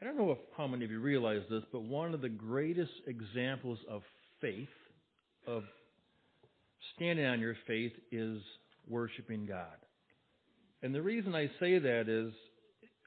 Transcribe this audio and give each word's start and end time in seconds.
I 0.00 0.04
don't 0.04 0.16
know 0.16 0.30
if, 0.30 0.38
how 0.56 0.66
many 0.68 0.84
of 0.84 0.90
you 0.90 1.00
realize 1.00 1.42
this, 1.50 1.64
but 1.72 1.82
one 1.82 2.14
of 2.14 2.20
the 2.20 2.28
greatest 2.28 2.92
examples 3.06 3.78
of 3.90 4.02
faith, 4.40 4.68
of 5.46 5.64
standing 6.94 7.26
on 7.26 7.40
your 7.40 7.56
faith, 7.66 7.92
is 8.12 8.40
worshiping 8.88 9.46
God. 9.46 9.66
And 10.82 10.94
the 10.94 11.02
reason 11.02 11.34
I 11.34 11.50
say 11.58 11.80
that 11.80 12.08
is 12.08 12.32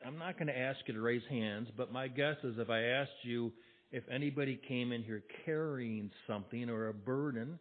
I'm 0.06 0.18
not 0.18 0.38
going 0.38 0.48
to 0.48 0.58
ask 0.58 0.80
you 0.88 0.94
to 0.94 1.02
raise 1.02 1.22
hands, 1.30 1.70
but 1.78 1.94
my 1.94 2.10
guess 2.10 2.36
is 2.44 2.56
if 2.58 2.70
I 2.70 2.82
asked 2.82 3.24
you 3.24 3.54
if 3.92 4.04
anybody 4.12 4.60
came 4.68 4.92
in 4.92 5.04
here 5.04 5.24
carrying 5.46 6.12
something 6.28 6.70
or 6.70 6.90
a 6.90 6.94
burden 6.94 7.60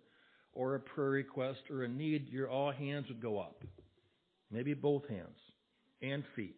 or 0.53 0.75
a 0.75 0.81
prayer 0.81 1.11
request 1.11 1.61
or 1.71 1.85
a 1.85 1.89
need, 1.89 2.29
your 2.31 2.49
all 2.49 2.73
hands 2.73 3.07
would 3.09 3.23
go 3.23 3.39
up. 3.39 3.63
Maybe 4.51 4.75
both 4.75 5.09
hands 5.09 5.39
and 6.03 6.25
feet. 6.35 6.57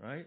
Right? 0.00 0.26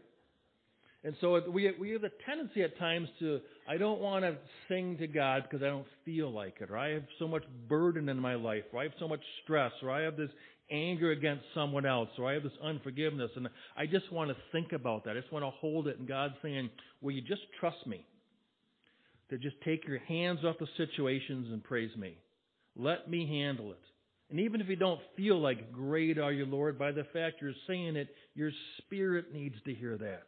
And 1.06 1.16
so 1.22 1.40
we 1.52 1.72
we 1.80 1.92
have 1.92 2.04
a 2.04 2.10
tendency 2.26 2.64
at 2.64 2.80
times 2.80 3.08
to 3.20 3.40
I 3.70 3.78
don't 3.78 4.02
want 4.02 4.26
to 4.26 4.36
sing 4.68 4.98
to 4.98 5.06
God 5.06 5.44
because 5.44 5.64
I 5.64 5.68
don't 5.68 5.86
feel 6.04 6.32
like 6.32 6.56
it, 6.62 6.72
or 6.72 6.78
I 6.78 6.94
have 6.94 7.04
so 7.20 7.28
much 7.28 7.44
burden 7.70 8.10
in 8.10 8.20
my 8.20 8.34
life, 8.34 8.64
or 8.74 8.80
I 8.80 8.84
have 8.84 8.94
so 9.00 9.08
much 9.08 9.22
stress, 9.44 9.72
or 9.84 9.92
I 9.92 10.02
have 10.02 10.18
this 10.18 10.32
anger 10.72 11.12
against 11.12 11.44
someone 11.54 11.86
else, 11.86 12.10
or 12.18 12.28
I 12.28 12.34
have 12.34 12.42
this 12.42 12.58
unforgiveness, 12.64 13.30
and 13.36 13.48
I 13.78 13.86
just 13.86 14.12
want 14.12 14.32
to 14.32 14.38
think 14.52 14.72
about 14.72 15.06
that. 15.06 15.12
I 15.16 15.20
just 15.20 15.32
want 15.32 15.46
to 15.46 15.52
hold 15.52 15.88
it, 15.88 16.00
and 16.00 16.08
God's 16.08 16.34
saying, 16.42 16.72
"Will 17.02 17.12
you 17.12 17.22
just 17.22 17.44
trust 17.60 17.86
me? 17.86 18.04
To 19.30 19.38
just 19.38 19.62
take 19.62 19.88
your 19.88 20.00
hands 20.00 20.44
off 20.44 20.58
the 20.58 20.68
situations 20.76 21.52
and 21.52 21.64
praise 21.64 21.96
me. 21.96 22.18
Let 22.76 23.08
me 23.08 23.28
handle 23.28 23.74
it." 23.74 23.84
And 24.32 24.40
even 24.40 24.60
if 24.60 24.68
you 24.70 24.76
don't 24.76 25.02
feel 25.16 25.40
like 25.40 25.72
great 25.72 26.18
are 26.18 26.34
you, 26.34 26.48
Lord, 26.48 26.80
by 26.80 26.92
the 26.92 27.04
fact 27.14 27.44
you're 27.44 27.54
saying 27.68 27.96
it, 27.96 28.08
your 28.34 28.52
spirit 28.80 29.32
needs 29.32 29.62
to 29.66 29.74
hear 29.76 29.98
that. 29.98 30.24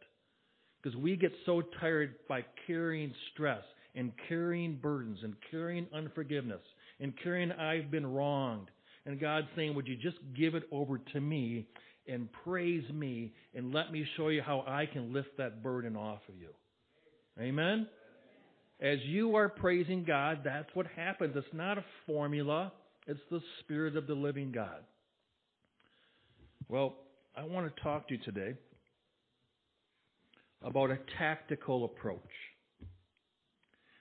Because 0.88 1.02
we 1.02 1.16
get 1.16 1.32
so 1.44 1.62
tired 1.80 2.14
by 2.30 2.44
carrying 2.66 3.12
stress 3.32 3.62
and 3.94 4.10
carrying 4.26 4.76
burdens 4.76 5.18
and 5.22 5.34
carrying 5.50 5.86
unforgiveness 5.92 6.62
and 6.98 7.12
carrying 7.22 7.52
I've 7.52 7.90
been 7.90 8.06
wronged. 8.06 8.70
And 9.04 9.20
God's 9.20 9.48
saying, 9.54 9.74
Would 9.74 9.86
you 9.86 9.96
just 9.96 10.16
give 10.34 10.54
it 10.54 10.62
over 10.72 10.96
to 10.96 11.20
me 11.20 11.66
and 12.06 12.28
praise 12.42 12.88
me 12.90 13.34
and 13.54 13.74
let 13.74 13.92
me 13.92 14.06
show 14.16 14.28
you 14.28 14.40
how 14.40 14.64
I 14.66 14.86
can 14.86 15.12
lift 15.12 15.36
that 15.36 15.62
burden 15.62 15.94
off 15.94 16.20
of 16.26 16.36
you? 16.40 16.48
Amen? 17.38 17.86
As 18.80 18.98
you 19.04 19.36
are 19.36 19.50
praising 19.50 20.04
God, 20.04 20.40
that's 20.42 20.68
what 20.72 20.86
happens. 20.96 21.34
It's 21.36 21.46
not 21.52 21.76
a 21.76 21.84
formula, 22.06 22.72
it's 23.06 23.20
the 23.30 23.40
Spirit 23.60 23.94
of 23.94 24.06
the 24.06 24.14
living 24.14 24.52
God. 24.52 24.84
Well, 26.68 26.94
I 27.36 27.44
want 27.44 27.74
to 27.74 27.82
talk 27.82 28.08
to 28.08 28.14
you 28.14 28.20
today 28.24 28.54
about 30.62 30.90
a 30.90 30.98
tactical 31.18 31.84
approach. 31.84 32.20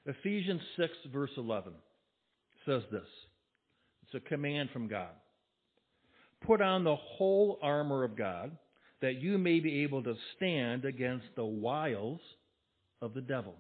Ephesians 0.06 0.62
6, 0.78 0.92
verse 1.12 1.32
11 1.38 1.74
says 2.66 2.82
this 2.92 3.08
it's 4.04 4.16
a 4.16 4.30
command 4.30 4.70
from 4.72 4.88
God. 4.88 5.10
Put 6.46 6.62
on 6.62 6.84
the 6.84 6.96
whole 6.96 7.60
armor 7.62 8.04
of 8.04 8.16
God 8.16 8.52
that 9.02 9.16
you 9.16 9.38
may 9.38 9.60
be 9.60 9.84
able 9.84 10.04
to 10.04 10.16
stand 10.36 10.86
against 10.86 11.26
the 11.36 11.46
wiles 11.46 12.20
of 13.02 13.14
the 13.14 13.22
devil. 13.22 13.56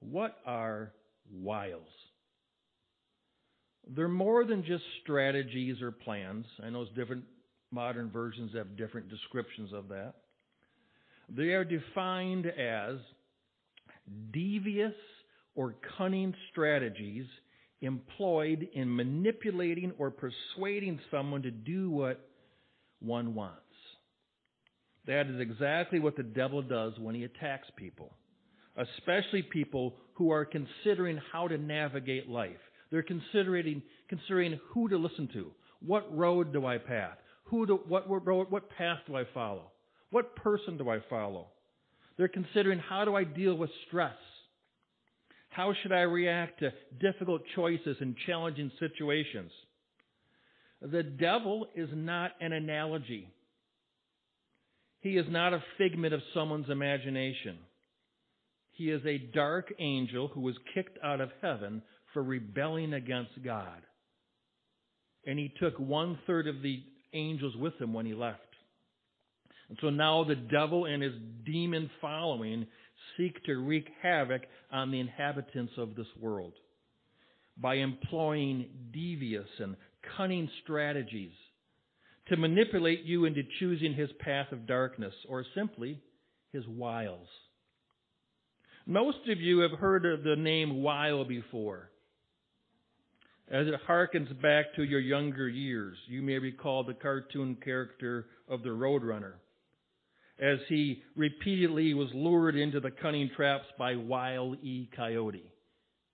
What 0.00 0.36
are 0.44 0.92
wiles? 1.32 1.88
They're 3.88 4.08
more 4.08 4.44
than 4.44 4.64
just 4.64 4.84
strategies 5.02 5.80
or 5.80 5.90
plans. 5.90 6.46
I 6.62 6.70
know 6.70 6.86
different 6.94 7.24
modern 7.70 8.10
versions 8.10 8.52
have 8.54 8.76
different 8.76 9.08
descriptions 9.08 9.72
of 9.72 9.88
that. 9.88 10.14
They 11.34 11.54
are 11.54 11.64
defined 11.64 12.46
as 12.46 12.96
devious 14.32 14.94
or 15.54 15.74
cunning 15.96 16.34
strategies 16.50 17.26
employed 17.80 18.68
in 18.74 18.94
manipulating 18.94 19.92
or 19.98 20.10
persuading 20.10 21.00
someone 21.10 21.42
to 21.42 21.50
do 21.50 21.90
what 21.90 22.28
one 23.00 23.34
wants. 23.34 23.58
That 25.06 25.26
is 25.26 25.40
exactly 25.40 25.98
what 25.98 26.16
the 26.16 26.22
devil 26.22 26.62
does 26.62 26.92
when 26.98 27.14
he 27.14 27.24
attacks 27.24 27.66
people, 27.76 28.12
especially 28.76 29.42
people 29.42 29.94
who 30.14 30.30
are 30.30 30.44
considering 30.44 31.18
how 31.32 31.48
to 31.48 31.58
navigate 31.58 32.28
life. 32.28 32.60
They're 32.90 33.02
considering 33.02 33.82
considering 34.08 34.60
who 34.68 34.88
to 34.88 34.96
listen 34.96 35.28
to. 35.32 35.50
What 35.80 36.16
road 36.16 36.52
do 36.52 36.66
I 36.66 36.78
pass? 36.78 37.16
Who 37.44 37.66
do, 37.66 37.80
what 37.88 38.08
road, 38.08 38.46
what 38.50 38.70
path 38.70 38.98
do 39.06 39.16
I 39.16 39.24
follow? 39.34 39.71
What 40.12 40.36
person 40.36 40.76
do 40.76 40.90
I 40.90 40.98
follow? 41.10 41.48
They're 42.16 42.28
considering 42.28 42.78
how 42.78 43.06
do 43.06 43.16
I 43.16 43.24
deal 43.24 43.56
with 43.56 43.70
stress? 43.88 44.14
How 45.48 45.72
should 45.82 45.90
I 45.90 46.02
react 46.02 46.60
to 46.60 46.70
difficult 47.00 47.42
choices 47.56 47.96
and 47.98 48.14
challenging 48.26 48.70
situations? 48.78 49.50
The 50.82 51.02
devil 51.02 51.66
is 51.74 51.88
not 51.94 52.32
an 52.40 52.52
analogy. 52.52 53.26
He 55.00 55.16
is 55.16 55.26
not 55.30 55.54
a 55.54 55.64
figment 55.78 56.12
of 56.12 56.20
someone's 56.34 56.68
imagination. 56.68 57.58
He 58.72 58.90
is 58.90 59.02
a 59.06 59.18
dark 59.18 59.72
angel 59.78 60.28
who 60.28 60.40
was 60.40 60.56
kicked 60.74 60.98
out 61.02 61.22
of 61.22 61.30
heaven 61.40 61.82
for 62.12 62.22
rebelling 62.22 62.92
against 62.92 63.42
God. 63.42 63.80
And 65.26 65.38
he 65.38 65.52
took 65.58 65.78
one 65.78 66.18
third 66.26 66.48
of 66.48 66.60
the 66.62 66.82
angels 67.14 67.56
with 67.56 67.80
him 67.80 67.94
when 67.94 68.04
he 68.04 68.14
left. 68.14 68.51
And 69.72 69.78
so 69.80 69.88
now 69.88 70.22
the 70.22 70.34
devil 70.34 70.84
and 70.84 71.02
his 71.02 71.14
demon 71.46 71.88
following 71.98 72.66
seek 73.16 73.42
to 73.44 73.54
wreak 73.54 73.88
havoc 74.02 74.42
on 74.70 74.90
the 74.90 75.00
inhabitants 75.00 75.72
of 75.78 75.96
this 75.96 76.08
world 76.20 76.52
by 77.56 77.76
employing 77.76 78.66
devious 78.92 79.48
and 79.58 79.76
cunning 80.14 80.50
strategies 80.62 81.32
to 82.28 82.36
manipulate 82.36 83.04
you 83.04 83.24
into 83.24 83.44
choosing 83.58 83.94
his 83.94 84.10
path 84.18 84.52
of 84.52 84.66
darkness 84.66 85.14
or 85.26 85.42
simply 85.54 86.02
his 86.52 86.68
wiles. 86.68 87.28
Most 88.84 89.26
of 89.30 89.40
you 89.40 89.60
have 89.60 89.78
heard 89.78 90.04
of 90.04 90.22
the 90.22 90.36
name 90.36 90.82
Wile 90.82 91.24
before. 91.24 91.88
As 93.50 93.66
it 93.66 93.80
harkens 93.88 94.38
back 94.42 94.74
to 94.76 94.82
your 94.82 95.00
younger 95.00 95.48
years, 95.48 95.96
you 96.08 96.20
may 96.20 96.38
recall 96.38 96.84
the 96.84 96.92
cartoon 96.92 97.56
character 97.64 98.26
of 98.50 98.62
the 98.62 98.68
Roadrunner 98.68 99.36
as 100.38 100.58
he 100.68 101.02
repeatedly 101.16 101.94
was 101.94 102.08
lured 102.14 102.56
into 102.56 102.80
the 102.80 102.90
cunning 102.90 103.30
traps 103.36 103.66
by 103.78 103.96
Wile 103.96 104.56
E. 104.62 104.88
Coyote. 104.96 105.52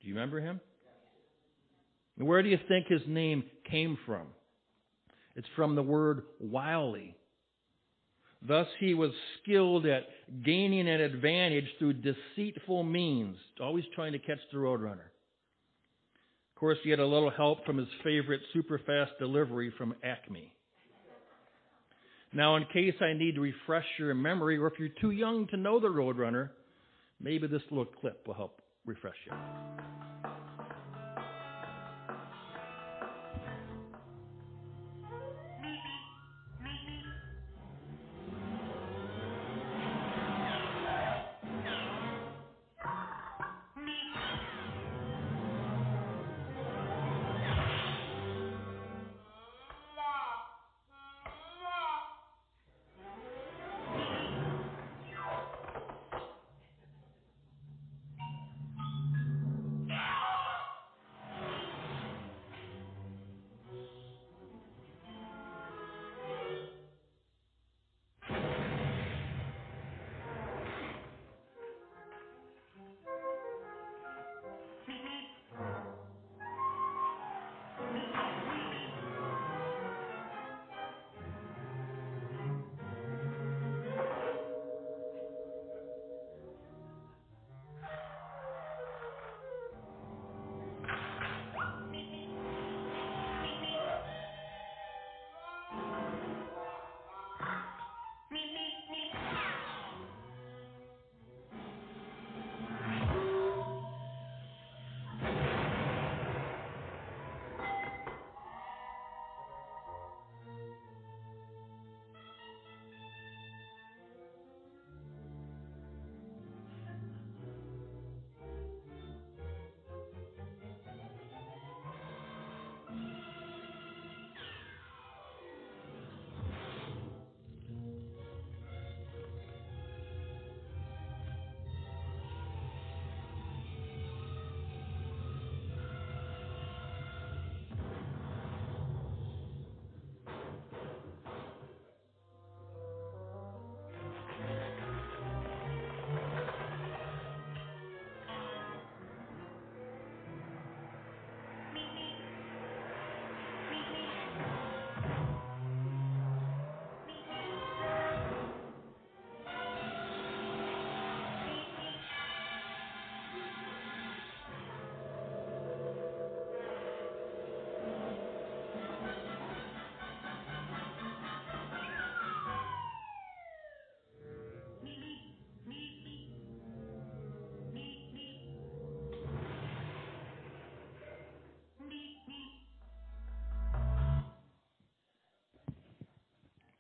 Do 0.01 0.09
you 0.09 0.15
remember 0.15 0.41
him? 0.41 0.61
Where 2.17 2.43
do 2.43 2.49
you 2.49 2.59
think 2.69 2.89
his 2.89 3.03
name 3.07 3.45
came 3.71 3.97
from? 4.05 4.27
It's 5.37 5.47
from 5.55 5.77
the 5.77 5.83
word 5.83 6.23
wily. 6.41 7.17
Thus, 8.47 8.67
he 8.79 8.95
was 8.95 9.11
skilled 9.43 9.87
at 9.87 10.05
gaining 10.45 10.89
an 10.89 11.01
advantage 11.01 11.67
through 11.79 11.95
deceitful 11.95 12.85
means, 12.85 13.37
always 13.61 13.85
trying 13.95 14.13
to 14.13 14.19
catch 14.19 14.39
the 14.53 14.59
roadrunner. 14.59 15.11
Of 16.55 16.61
course, 16.61 16.79
he 16.83 16.91
had 16.91 17.01
a 17.01 17.07
little 17.07 17.31
help 17.31 17.65
from 17.65 17.79
his 17.79 17.89
favorite 18.03 18.41
super 18.53 18.81
fast 18.85 19.13
delivery 19.19 19.73
from 19.77 19.95
Acme. 20.03 20.53
Now, 22.33 22.57
in 22.57 22.65
case 22.67 22.95
I 23.01 23.15
need 23.15 23.37
to 23.37 23.41
refresh 23.41 23.87
your 23.99 24.15
memory, 24.15 24.59
or 24.59 24.67
if 24.67 24.75
you're 24.79 24.89
too 25.01 25.11
young 25.13 25.47
to 25.49 25.57
know 25.57 25.81
the 25.81 25.89
Roadrunner, 25.89 26.51
maybe 27.21 27.47
this 27.47 27.63
little 27.71 27.87
clip 27.87 28.27
will 28.27 28.35
help 28.35 28.61
refresh 28.85 29.17
you. 29.27 29.33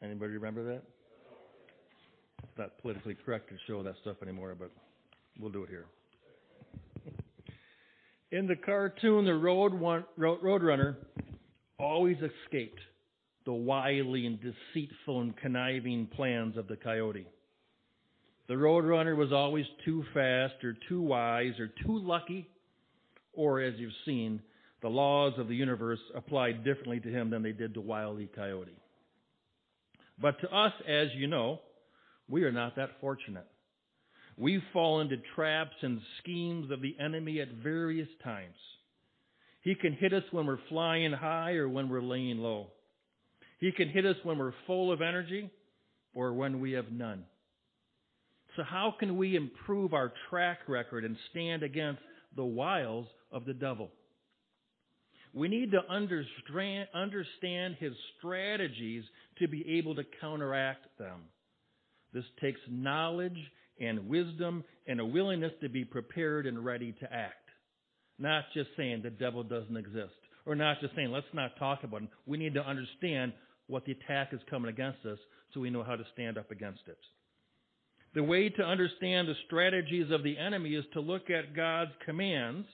Anybody 0.09 0.33
remember 0.33 0.65
that? 0.65 0.83
It's 2.43 2.57
not 2.57 2.79
politically 2.81 3.15
correct 3.27 3.51
to 3.51 3.57
show 3.67 3.83
that 3.83 3.95
stuff 4.01 4.17
anymore, 4.23 4.57
but 4.59 4.71
we'll 5.39 5.51
do 5.51 5.65
it 5.65 5.69
here. 5.69 5.85
In 8.31 8.47
the 8.47 8.57
cartoon, 8.57 9.27
the 9.27 9.35
road 9.35 9.75
one, 9.75 10.07
road, 10.17 10.41
Roadrunner 10.43 10.97
always 11.79 12.17
escaped 12.17 12.81
the 13.45 13.53
wily 13.53 14.25
and 14.25 14.39
deceitful 14.41 15.21
and 15.21 15.37
conniving 15.37 16.07
plans 16.07 16.57
of 16.57 16.69
the 16.69 16.77
coyote. 16.77 17.27
The 18.49 18.55
Roadrunner 18.55 19.15
was 19.15 19.31
always 19.31 19.67
too 19.85 20.05
fast 20.15 20.65
or 20.65 20.75
too 20.89 21.03
wise 21.03 21.53
or 21.59 21.67
too 21.85 21.99
lucky, 21.99 22.49
or 23.35 23.61
as 23.61 23.75
you've 23.77 23.93
seen, 24.07 24.41
the 24.81 24.89
laws 24.89 25.35
of 25.37 25.49
the 25.49 25.55
universe 25.55 26.01
applied 26.15 26.65
differently 26.65 26.99
to 27.01 27.11
him 27.11 27.29
than 27.29 27.43
they 27.43 27.53
did 27.53 27.75
to 27.75 27.83
Wily 27.83 28.31
Coyote. 28.35 28.79
But 30.21 30.41
to 30.41 30.51
us, 30.51 30.73
as 30.87 31.09
you 31.15 31.27
know, 31.27 31.61
we 32.29 32.45
are 32.45 32.53
not 32.53 32.77
that 32.77 33.01
fortunate. 33.01 33.47
We 34.37 34.63
fall 34.73 35.01
into 35.01 35.17
traps 35.35 35.75
and 35.83 36.01
schemes 36.21 36.71
of 36.71 36.81
the 36.81 36.97
enemy 37.01 37.41
at 37.41 37.49
various 37.63 38.09
times. 38.23 38.57
He 39.63 39.75
can 39.75 39.93
hit 39.93 40.13
us 40.13 40.23
when 40.31 40.47
we're 40.47 40.61
flying 40.69 41.13
high 41.13 41.53
or 41.53 41.69
when 41.69 41.89
we're 41.89 42.03
laying 42.03 42.39
low. 42.39 42.69
He 43.59 43.73
can 43.73 43.89
hit 43.89 44.07
us 44.07 44.17
when 44.23 44.39
we're 44.39 44.55
full 44.67 44.93
of 44.93 45.03
energy 45.03 45.51
or 46.15 46.33
when 46.33 46.61
we 46.61 46.73
have 46.73 46.93
none. 46.93 47.25
So 48.57 48.63
how 48.63 48.95
can 48.99 49.17
we 49.17 49.37
improve 49.37 49.93
our 49.93 50.13
track 50.31 50.61
record 50.69 51.05
and 51.05 51.17
stand 51.31 51.63
against 51.63 52.01
the 52.37 52.45
wiles 52.45 53.07
of 53.33 53.45
the 53.45 53.55
devil? 53.55 53.91
We 55.35 55.49
need 55.49 55.73
to 55.73 55.81
understand 55.91 57.77
his 57.79 57.93
strategies 58.19 59.05
to 59.39 59.49
be 59.49 59.79
able 59.79 59.95
to 59.97 60.05
counteract 60.21 60.87
them. 60.99 61.23
This 62.13 62.25
takes 62.41 62.61
knowledge 62.69 63.39
and 63.81 64.09
wisdom 64.09 64.65
and 64.87 65.01
a 65.01 65.05
willingness 65.05 65.53
to 65.61 65.69
be 65.69 65.85
prepared 65.85 66.47
and 66.47 66.65
ready 66.65 66.93
to 67.01 67.13
act. 67.13 67.35
Not 68.19 68.45
just 68.55 68.71
saying 68.77 69.03
the 69.03 69.11
devil 69.11 69.43
doesn't 69.43 69.77
exist. 69.77 70.15
Or 70.47 70.55
not 70.55 70.81
just 70.81 70.95
saying 70.97 71.11
let's 71.11 71.27
not 71.35 71.59
talk 71.59 71.85
about 71.85 72.01
him. 72.01 72.09
We 72.27 72.39
need 72.39 72.55
to 72.55 72.67
understand 72.67 73.33
what 73.67 73.85
the 73.85 73.93
attack 73.93 74.33
is 74.33 74.41
coming 74.49 74.71
against 74.71 75.05
us 75.05 75.19
so 75.53 75.61
we 75.61 75.71
know 75.71 75.85
how 75.85 75.97
to 75.97 76.05
stand 76.15 76.39
up 76.39 76.51
against 76.51 76.81
it. 76.87 76.99
The 78.15 78.23
way 78.23 78.49
to 78.49 78.63
understand 78.63 79.29
the 79.29 79.35
strategies 79.47 80.11
of 80.11 80.23
the 80.23 80.39
enemy 80.39 80.71
is 80.75 80.85
to 80.95 81.01
look 81.01 81.31
at 81.31 81.55
God's 81.55 81.93
commands 82.05 82.67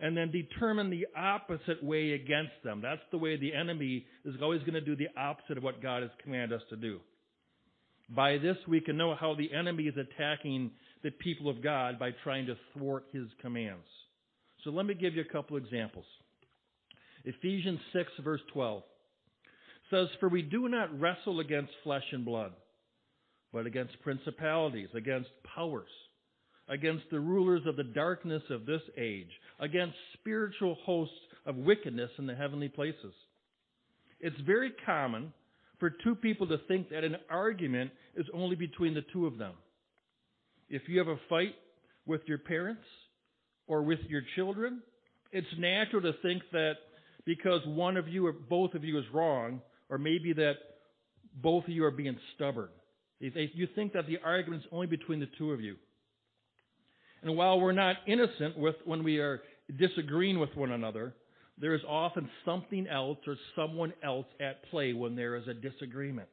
and 0.00 0.16
then 0.16 0.30
determine 0.30 0.90
the 0.90 1.06
opposite 1.16 1.82
way 1.82 2.12
against 2.12 2.52
them. 2.62 2.80
That's 2.80 3.00
the 3.10 3.18
way 3.18 3.36
the 3.36 3.52
enemy 3.52 4.06
is 4.24 4.34
always 4.40 4.60
going 4.60 4.74
to 4.74 4.80
do 4.80 4.94
the 4.96 5.08
opposite 5.16 5.58
of 5.58 5.64
what 5.64 5.82
God 5.82 6.02
has 6.02 6.10
commanded 6.22 6.60
us 6.60 6.66
to 6.70 6.76
do. 6.76 7.00
By 8.08 8.38
this, 8.38 8.56
we 8.66 8.80
can 8.80 8.96
know 8.96 9.14
how 9.14 9.34
the 9.34 9.52
enemy 9.52 9.84
is 9.84 9.96
attacking 9.96 10.70
the 11.02 11.10
people 11.10 11.50
of 11.50 11.62
God 11.62 11.98
by 11.98 12.10
trying 12.24 12.46
to 12.46 12.56
thwart 12.72 13.04
his 13.12 13.26
commands. 13.40 13.86
So 14.64 14.70
let 14.70 14.86
me 14.86 14.94
give 14.94 15.14
you 15.14 15.22
a 15.22 15.32
couple 15.32 15.56
examples. 15.56 16.06
Ephesians 17.24 17.80
6, 17.92 18.10
verse 18.24 18.40
12 18.52 18.82
says, 19.90 20.08
For 20.20 20.28
we 20.28 20.42
do 20.42 20.68
not 20.68 20.98
wrestle 20.98 21.40
against 21.40 21.72
flesh 21.84 22.04
and 22.12 22.24
blood, 22.24 22.52
but 23.52 23.66
against 23.66 24.00
principalities, 24.02 24.88
against 24.94 25.28
powers, 25.54 25.88
against 26.68 27.04
the 27.10 27.20
rulers 27.20 27.62
of 27.66 27.76
the 27.76 27.84
darkness 27.84 28.42
of 28.50 28.66
this 28.66 28.82
age, 28.96 29.30
against 29.60 29.96
spiritual 30.20 30.76
hosts 30.84 31.14
of 31.46 31.56
wickedness 31.56 32.10
in 32.18 32.26
the 32.26 32.34
heavenly 32.34 32.68
places. 32.68 33.12
It's 34.20 34.40
very 34.46 34.72
common 34.84 35.32
for 35.80 35.90
two 35.90 36.14
people 36.14 36.46
to 36.48 36.58
think 36.68 36.90
that 36.90 37.04
an 37.04 37.16
argument 37.30 37.90
is 38.16 38.26
only 38.34 38.56
between 38.56 38.94
the 38.94 39.04
two 39.12 39.26
of 39.26 39.38
them. 39.38 39.52
If 40.68 40.82
you 40.88 40.98
have 40.98 41.08
a 41.08 41.20
fight 41.28 41.54
with 42.04 42.20
your 42.26 42.38
parents 42.38 42.82
or 43.66 43.82
with 43.82 44.00
your 44.08 44.22
children, 44.36 44.82
it's 45.32 45.46
natural 45.58 46.02
to 46.02 46.12
think 46.20 46.42
that 46.52 46.74
because 47.24 47.60
one 47.66 47.96
of 47.96 48.08
you 48.08 48.26
or 48.26 48.32
both 48.32 48.74
of 48.74 48.84
you 48.84 48.98
is 48.98 49.04
wrong, 49.12 49.60
or 49.88 49.98
maybe 49.98 50.32
that 50.32 50.54
both 51.42 51.64
of 51.64 51.70
you 51.70 51.84
are 51.84 51.90
being 51.90 52.18
stubborn. 52.34 52.68
You 53.20 53.68
think 53.74 53.92
that 53.92 54.06
the 54.06 54.18
argument 54.24 54.62
is 54.62 54.68
only 54.72 54.86
between 54.86 55.20
the 55.20 55.28
two 55.38 55.52
of 55.52 55.60
you. 55.60 55.76
And 57.22 57.36
while 57.36 57.60
we're 57.60 57.72
not 57.72 57.96
innocent 58.06 58.56
with 58.56 58.76
when 58.84 59.02
we 59.02 59.18
are 59.18 59.40
disagreeing 59.78 60.38
with 60.38 60.54
one 60.54 60.70
another, 60.70 61.14
there 61.60 61.74
is 61.74 61.80
often 61.88 62.28
something 62.44 62.86
else 62.86 63.18
or 63.26 63.36
someone 63.56 63.92
else 64.02 64.26
at 64.40 64.64
play 64.70 64.92
when 64.92 65.16
there 65.16 65.36
is 65.36 65.48
a 65.48 65.54
disagreement. 65.54 66.28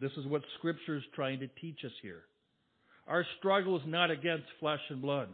This 0.00 0.12
is 0.16 0.26
what 0.26 0.42
Scripture 0.58 0.96
is 0.96 1.02
trying 1.14 1.40
to 1.40 1.48
teach 1.60 1.78
us 1.84 1.92
here. 2.02 2.22
Our 3.06 3.26
struggle 3.38 3.76
is 3.76 3.82
not 3.86 4.10
against 4.10 4.46
flesh 4.58 4.80
and 4.88 5.02
blood. 5.02 5.28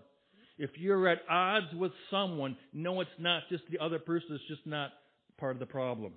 If 0.59 0.71
you're 0.77 1.09
at 1.09 1.19
odds 1.31 1.73
with 1.75 1.93
someone, 2.11 2.57
no, 2.73 3.01
it's 3.01 3.11
not 3.19 3.45
just 3.49 3.63
the 3.71 3.79
other 3.79 4.01
person, 4.01 4.31
it's 4.33 4.49
just 4.49 4.67
not 4.67 4.91
part 5.39 5.55
of 5.55 5.61
the 5.61 5.67
problem. 5.67 6.13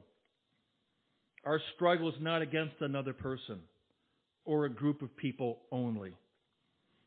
Our 1.46 1.62
struggle 1.76 2.10
is 2.10 2.16
not 2.20 2.42
against 2.42 2.76
another 2.82 3.14
person 3.14 3.60
or 4.44 4.66
a 4.66 4.70
group 4.70 5.04
of 5.04 5.16
people 5.18 5.60
only. 5.72 6.14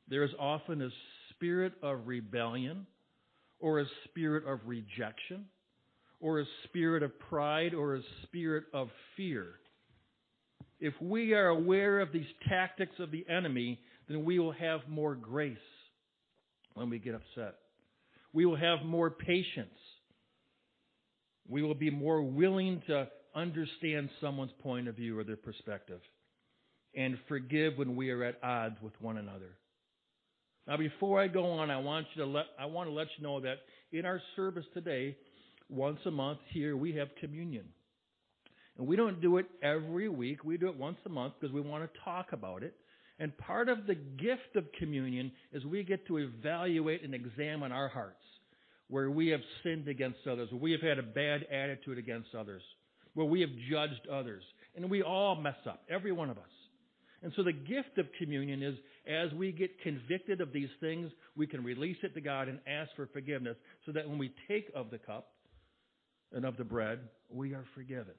There 0.09 0.23
is 0.23 0.31
often 0.39 0.83
a 0.83 0.91
spirit 1.37 1.73
of 1.83 2.07
rebellion 2.07 2.87
or 3.61 3.81
a 3.81 3.87
spirit 4.05 4.47
of 4.47 4.61
rejection 4.67 5.47
or 6.21 6.41
a 6.41 6.45
spirit 6.65 7.03
of 7.03 7.19
pride 7.19 7.75
or 7.75 7.97
a 7.97 8.01
spirit 8.25 8.65
of 8.73 8.89
fear. 9.17 9.47
If 10.81 10.95
we 11.01 11.33
are 11.35 11.49
aware 11.49 12.01
of 12.01 12.13
these 12.13 12.27
tactics 12.49 12.95
of 12.99 13.11
the 13.11 13.25
enemy, 13.29 13.81
then 14.09 14.25
we 14.25 14.39
will 14.39 14.53
have 14.53 14.81
more 14.89 15.15
grace 15.15 15.57
when 16.75 16.91
we 16.91 16.99
get 16.99 17.15
upset. 17.15 17.57
We 18.33 18.47
will 18.47 18.57
have 18.57 18.85
more 18.85 19.11
patience. 19.11 19.79
We 21.49 21.63
will 21.63 21.75
be 21.75 21.91
more 21.91 22.23
willing 22.23 22.83
to 22.89 23.09
understand 23.35 24.11
someone's 24.21 24.53
point 24.63 24.89
of 24.89 24.97
view 24.97 25.19
or 25.19 25.25
their 25.25 25.37
perspective 25.37 26.01
and 26.97 27.19
forgive 27.29 27.77
when 27.77 27.97
we 27.97 28.11
are 28.11 28.23
at 28.25 28.43
odds 28.43 28.77
with 28.83 28.93
one 29.01 29.17
another. 29.17 29.57
Now, 30.67 30.77
before 30.77 31.21
I 31.21 31.29
go 31.29 31.45
on, 31.53 31.71
I 31.71 31.79
want 31.79 32.07
you 32.15 32.25
to 32.25 32.29
let 32.29 32.47
I 32.59 32.67
want 32.67 32.89
to 32.89 32.95
let 32.95 33.09
you 33.17 33.23
know 33.23 33.41
that 33.41 33.57
in 33.93 34.07
our 34.07 34.21
service 34.35 34.65
today, 34.73 35.17
once 35.69 35.99
a 36.07 36.11
month 36.11 36.41
here 36.51 36.77
we 36.77 36.95
have 36.97 37.09
communion. 37.21 37.67
And 38.77 38.87
we 38.87 38.97
don't 38.97 39.21
do 39.21 39.37
it 39.37 39.47
every 39.63 40.09
week. 40.09 40.45
We 40.45 40.57
do 40.57 40.69
it 40.69 40.77
once 40.77 40.97
a 41.07 41.09
month 41.09 41.35
because 41.39 41.55
we 41.55 41.61
want 41.61 41.85
to 41.85 42.01
talk 42.05 42.33
about 42.33 42.63
it. 42.63 42.75
And 43.19 43.37
part 43.39 43.69
of 43.69 43.87
the 43.87 43.95
gift 43.95 44.57
of 44.57 44.65
communion 44.79 45.31
is 45.53 45.65
we 45.65 45.85
get 45.85 46.07
to 46.09 46.19
evaluate 46.19 47.05
and 47.05 47.15
examine 47.15 47.71
our 47.71 47.89
hearts 47.89 48.17
where 48.89 49.11
we 49.11 49.29
have 49.29 49.41
sinned 49.63 49.89
against 49.89 50.27
others, 50.29 50.51
where 50.51 50.61
we 50.61 50.73
have 50.73 50.81
had 50.81 50.99
a 50.99 51.03
bad 51.03 51.47
attitude 51.53 51.99
against 51.99 52.35
others, 52.35 52.63
where 53.15 53.27
we 53.27 53.41
have 53.41 53.51
judged 53.71 54.09
others. 54.13 54.43
And 54.75 54.91
we 54.91 55.03
all 55.03 55.37
mess 55.37 55.57
up, 55.67 55.83
every 55.89 56.11
one 56.13 56.31
of 56.31 56.39
us. 56.39 56.45
And 57.23 57.33
so 57.37 57.43
the 57.43 57.53
gift 57.53 57.97
of 57.99 58.07
communion 58.19 58.63
is 58.63 58.75
as 59.07 59.33
we 59.35 59.53
get 59.53 59.81
convicted 59.83 60.41
of 60.41 60.53
these 60.53 60.69
things, 60.81 61.11
we 61.37 61.47
can 61.47 61.63
release 61.63 61.97
it 62.03 62.15
to 62.15 62.21
God 62.21 62.49
and 62.49 62.59
ask 62.67 62.91
for 62.97 63.07
forgiveness 63.07 63.57
so 63.85 63.93
that 63.93 64.09
when 64.09 64.19
we 64.19 64.33
take 64.49 64.71
of 64.75 64.91
the 64.91 64.99
cup, 64.99 65.29
and 66.35 66.45
of 66.45 66.57
the 66.57 66.65
bread, 66.65 66.99
we 67.31 67.55
are 67.55 67.65
forgiven. 67.75 68.15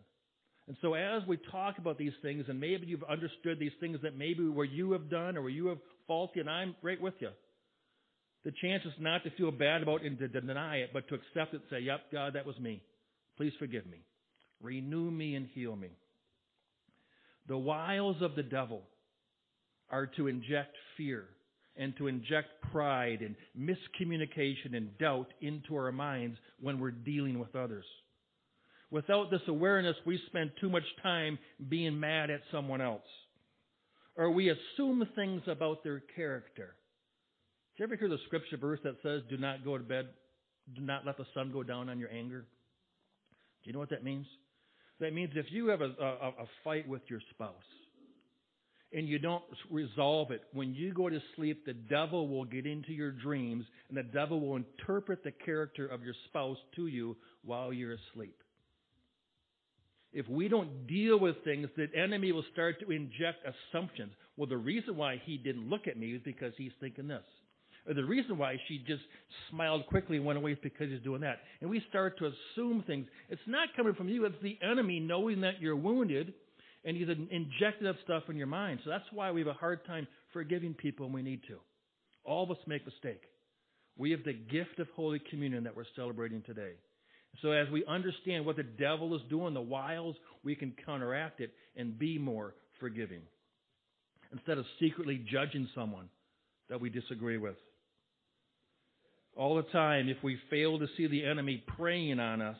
And 0.67 0.75
so 0.81 0.95
as 0.95 1.21
we 1.27 1.37
talk 1.51 1.77
about 1.77 1.97
these 1.97 2.13
things, 2.21 2.45
and 2.47 2.59
maybe 2.59 2.87
you've 2.87 3.03
understood 3.03 3.59
these 3.59 3.73
things 3.79 3.99
that 4.01 4.17
maybe 4.17 4.47
where 4.47 4.65
you 4.65 4.93
have 4.93 5.09
done 5.09 5.37
or 5.37 5.43
where 5.43 5.51
you 5.51 5.67
have 5.67 5.77
faulty, 6.07 6.39
and 6.39 6.49
I'm 6.49 6.75
right 6.81 6.99
with 6.99 7.13
you. 7.19 7.29
The 8.45 8.53
chance 8.61 8.83
is 8.85 8.93
not 8.99 9.23
to 9.23 9.31
feel 9.31 9.51
bad 9.51 9.83
about 9.83 10.03
it 10.03 10.07
and 10.07 10.19
to 10.19 10.27
deny 10.27 10.77
it, 10.77 10.91
but 10.93 11.07
to 11.09 11.15
accept 11.15 11.53
it 11.53 11.61
and 11.61 11.63
say, 11.69 11.79
yep, 11.79 12.11
God, 12.11 12.33
that 12.33 12.45
was 12.45 12.57
me. 12.59 12.81
Please 13.37 13.53
forgive 13.59 13.85
me. 13.85 14.03
Renew 14.61 15.11
me 15.11 15.35
and 15.35 15.47
heal 15.53 15.75
me. 15.75 15.89
The 17.47 17.57
wiles 17.57 18.17
of 18.21 18.35
the 18.35 18.43
devil 18.43 18.81
are 19.89 20.07
to 20.07 20.27
inject 20.27 20.75
fear 20.97 21.25
and 21.77 21.95
to 21.97 22.07
inject 22.07 22.47
pride 22.71 23.21
and 23.21 23.35
miscommunication 23.57 24.75
and 24.75 24.97
doubt 24.97 25.27
into 25.41 25.75
our 25.75 25.91
minds 25.91 26.37
when 26.61 26.79
we're 26.79 26.91
dealing 26.91 27.39
with 27.39 27.55
others. 27.55 27.85
Without 28.91 29.29
this 29.29 29.41
awareness, 29.47 29.95
we 30.05 30.19
spend 30.27 30.51
too 30.61 30.69
much 30.69 30.83
time 31.03 31.37
being 31.69 31.99
mad 31.99 32.29
at 32.29 32.41
someone 32.51 32.81
else. 32.81 33.01
Or 34.15 34.31
we 34.31 34.49
assume 34.49 35.05
things 35.15 35.41
about 35.47 35.83
their 35.83 36.01
character. 36.15 36.75
Did 37.75 37.79
you 37.79 37.85
ever 37.85 37.95
hear 37.97 38.07
the 38.07 38.19
scripture 38.27 38.57
verse 38.57 38.79
that 38.83 38.95
says, 39.03 39.23
Do 39.29 39.37
not 39.37 39.65
go 39.65 39.77
to 39.77 39.83
bed, 39.83 40.07
do 40.73 40.81
not 40.81 41.05
let 41.05 41.17
the 41.17 41.25
sun 41.33 41.51
go 41.51 41.61
down 41.63 41.89
on 41.89 41.99
your 41.99 42.09
anger? 42.09 42.45
Do 43.63 43.69
you 43.69 43.73
know 43.73 43.79
what 43.79 43.89
that 43.89 44.03
means? 44.03 44.27
That 45.01 45.13
means 45.13 45.31
if 45.35 45.47
you 45.49 45.67
have 45.67 45.81
a, 45.81 45.91
a, 45.99 46.27
a 46.43 46.45
fight 46.63 46.87
with 46.87 47.01
your 47.09 47.19
spouse, 47.31 47.53
and 48.95 49.07
you 49.09 49.19
don't 49.19 49.43
resolve 49.69 50.31
it, 50.31 50.41
when 50.53 50.73
you 50.73 50.93
go 50.93 51.09
to 51.09 51.19
sleep, 51.35 51.65
the 51.65 51.73
devil 51.73 52.29
will 52.29 52.45
get 52.45 52.65
into 52.65 52.93
your 52.93 53.11
dreams 53.11 53.65
and 53.89 53.97
the 53.97 54.03
devil 54.03 54.39
will 54.39 54.55
interpret 54.55 55.21
the 55.23 55.31
character 55.31 55.85
of 55.85 56.01
your 56.01 56.15
spouse 56.29 56.57
to 56.77 56.87
you 56.87 57.15
while 57.43 57.73
you're 57.73 57.97
asleep. 58.13 58.37
if 60.13 60.27
we 60.29 60.47
don't 60.47 60.87
deal 60.87 61.19
with 61.19 61.35
things, 61.43 61.67
the 61.75 61.87
enemy 61.93 62.31
will 62.31 62.45
start 62.53 62.79
to 62.79 62.89
inject 62.91 63.45
assumptions. 63.45 64.13
Well, 64.37 64.47
the 64.47 64.57
reason 64.57 64.95
why 64.95 65.21
he 65.25 65.37
didn't 65.37 65.69
look 65.69 65.87
at 65.87 65.97
me 65.97 66.13
is 66.13 66.21
because 66.23 66.53
he's 66.57 66.71
thinking 66.79 67.09
this. 67.09 67.23
Or 67.85 67.93
the 67.93 68.05
reason 68.05 68.37
why 68.37 68.57
she 68.67 68.79
just 68.79 69.03
smiled 69.51 69.85
quickly 69.87 70.15
and 70.17 70.25
went 70.25 70.39
away 70.39 70.53
is 70.53 70.57
because 70.63 70.89
he's 70.89 71.01
doing 71.01 71.21
that. 71.21 71.39
And 71.59 71.69
we 71.69 71.83
start 71.89 72.17
to 72.19 72.31
assume 72.31 72.83
things. 72.87 73.07
It's 73.29 73.41
not 73.45 73.69
coming 73.75 73.93
from 73.93 74.07
you, 74.07 74.23
it's 74.23 74.41
the 74.41 74.57
enemy 74.63 75.01
knowing 75.01 75.41
that 75.41 75.61
you're 75.61 75.75
wounded 75.75 76.33
and 76.85 76.95
he's 76.95 77.07
injected 77.09 77.87
that 77.87 77.95
stuff 78.03 78.23
in 78.29 78.37
your 78.37 78.47
mind. 78.47 78.79
So 78.83 78.91
that's 78.91 79.05
why 79.11 79.31
we 79.31 79.41
have 79.41 79.47
a 79.47 79.53
hard 79.53 79.85
time 79.85 80.07
forgiving 80.31 80.75
people 80.75 81.07
when 81.07 81.13
we 81.13 81.21
need 81.23 81.41
to. 81.47 81.57
All 82.23 82.43
of 82.43 82.51
us 82.51 82.57
make 82.67 82.85
mistakes. 82.85 83.25
We 83.97 84.11
have 84.11 84.23
the 84.23 84.33
gift 84.33 84.79
of 84.79 84.87
Holy 84.95 85.19
Communion 85.29 85.63
that 85.63 85.75
we're 85.75 85.85
celebrating 85.95 86.43
today. 86.43 86.73
So 87.41 87.51
as 87.51 87.69
we 87.69 87.83
understand 87.85 88.45
what 88.45 88.55
the 88.55 88.63
devil 88.63 89.15
is 89.15 89.21
doing, 89.29 89.53
the 89.53 89.61
wiles, 89.61 90.15
we 90.43 90.55
can 90.55 90.73
counteract 90.85 91.41
it 91.41 91.51
and 91.75 91.97
be 91.97 92.17
more 92.17 92.53
forgiving. 92.79 93.21
Instead 94.31 94.57
of 94.57 94.65
secretly 94.79 95.25
judging 95.31 95.67
someone 95.73 96.09
that 96.69 96.79
we 96.79 96.89
disagree 96.89 97.37
with. 97.37 97.55
All 99.35 99.55
the 99.55 99.63
time, 99.63 100.07
if 100.07 100.17
we 100.23 100.37
fail 100.49 100.79
to 100.79 100.87
see 100.97 101.07
the 101.07 101.25
enemy 101.25 101.63
preying 101.77 102.19
on 102.19 102.41
us, 102.41 102.57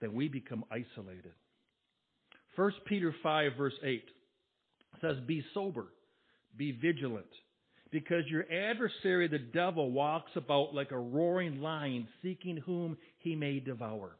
then 0.00 0.12
we 0.12 0.28
become 0.28 0.64
isolated. 0.70 1.32
1 2.56 2.72
Peter 2.86 3.14
5 3.22 3.52
verse 3.56 3.74
8 3.82 4.04
says, 5.00 5.16
Be 5.26 5.44
sober, 5.54 5.86
be 6.56 6.72
vigilant, 6.72 7.26
because 7.90 8.24
your 8.28 8.44
adversary, 8.50 9.28
the 9.28 9.38
devil, 9.38 9.90
walks 9.90 10.32
about 10.36 10.74
like 10.74 10.90
a 10.90 10.98
roaring 10.98 11.60
lion, 11.60 12.08
seeking 12.22 12.56
whom 12.56 12.96
he 13.18 13.34
may 13.34 13.60
devour. 13.60 14.16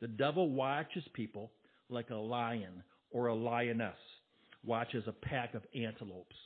The 0.00 0.08
devil 0.08 0.50
watches 0.50 1.04
people 1.14 1.50
like 1.88 2.10
a 2.10 2.16
lion 2.16 2.82
or 3.10 3.28
a 3.28 3.34
lioness 3.34 3.96
watches 4.64 5.04
a 5.06 5.12
pack 5.12 5.54
of 5.54 5.62
antelopes. 5.74 6.36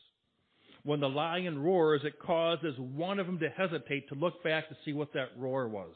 When 0.85 1.00
the 1.00 1.09
lion 1.09 1.62
roars, 1.62 2.02
it 2.05 2.21
causes 2.21 2.75
one 2.78 3.19
of 3.19 3.26
them 3.26 3.38
to 3.40 3.49
hesitate 3.50 4.09
to 4.09 4.14
look 4.14 4.43
back 4.45 4.69
to 4.69 4.76
see 4.85 4.93
what 4.93 5.12
that 5.14 5.31
roar 5.37 5.69
was. 5.69 5.95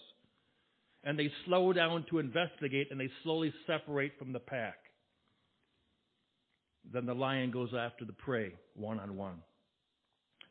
And 1.05 1.19
they 1.19 1.31
slow 1.47 1.73
down 1.73 2.07
to 2.11 2.19
investigate 2.19 2.89
and 2.91 3.01
they 3.01 3.11
slowly 3.23 3.53
separate 3.67 4.13
from 4.19 4.33
the 4.33 4.39
pack. 4.39 4.77
Then 6.93 7.07
the 7.07 7.15
lion 7.15 7.51
goes 7.51 7.71
after 7.77 8.05
the 8.05 8.13
prey 8.13 8.53
one 8.75 9.01
on 9.01 9.17
one. 9.17 9.43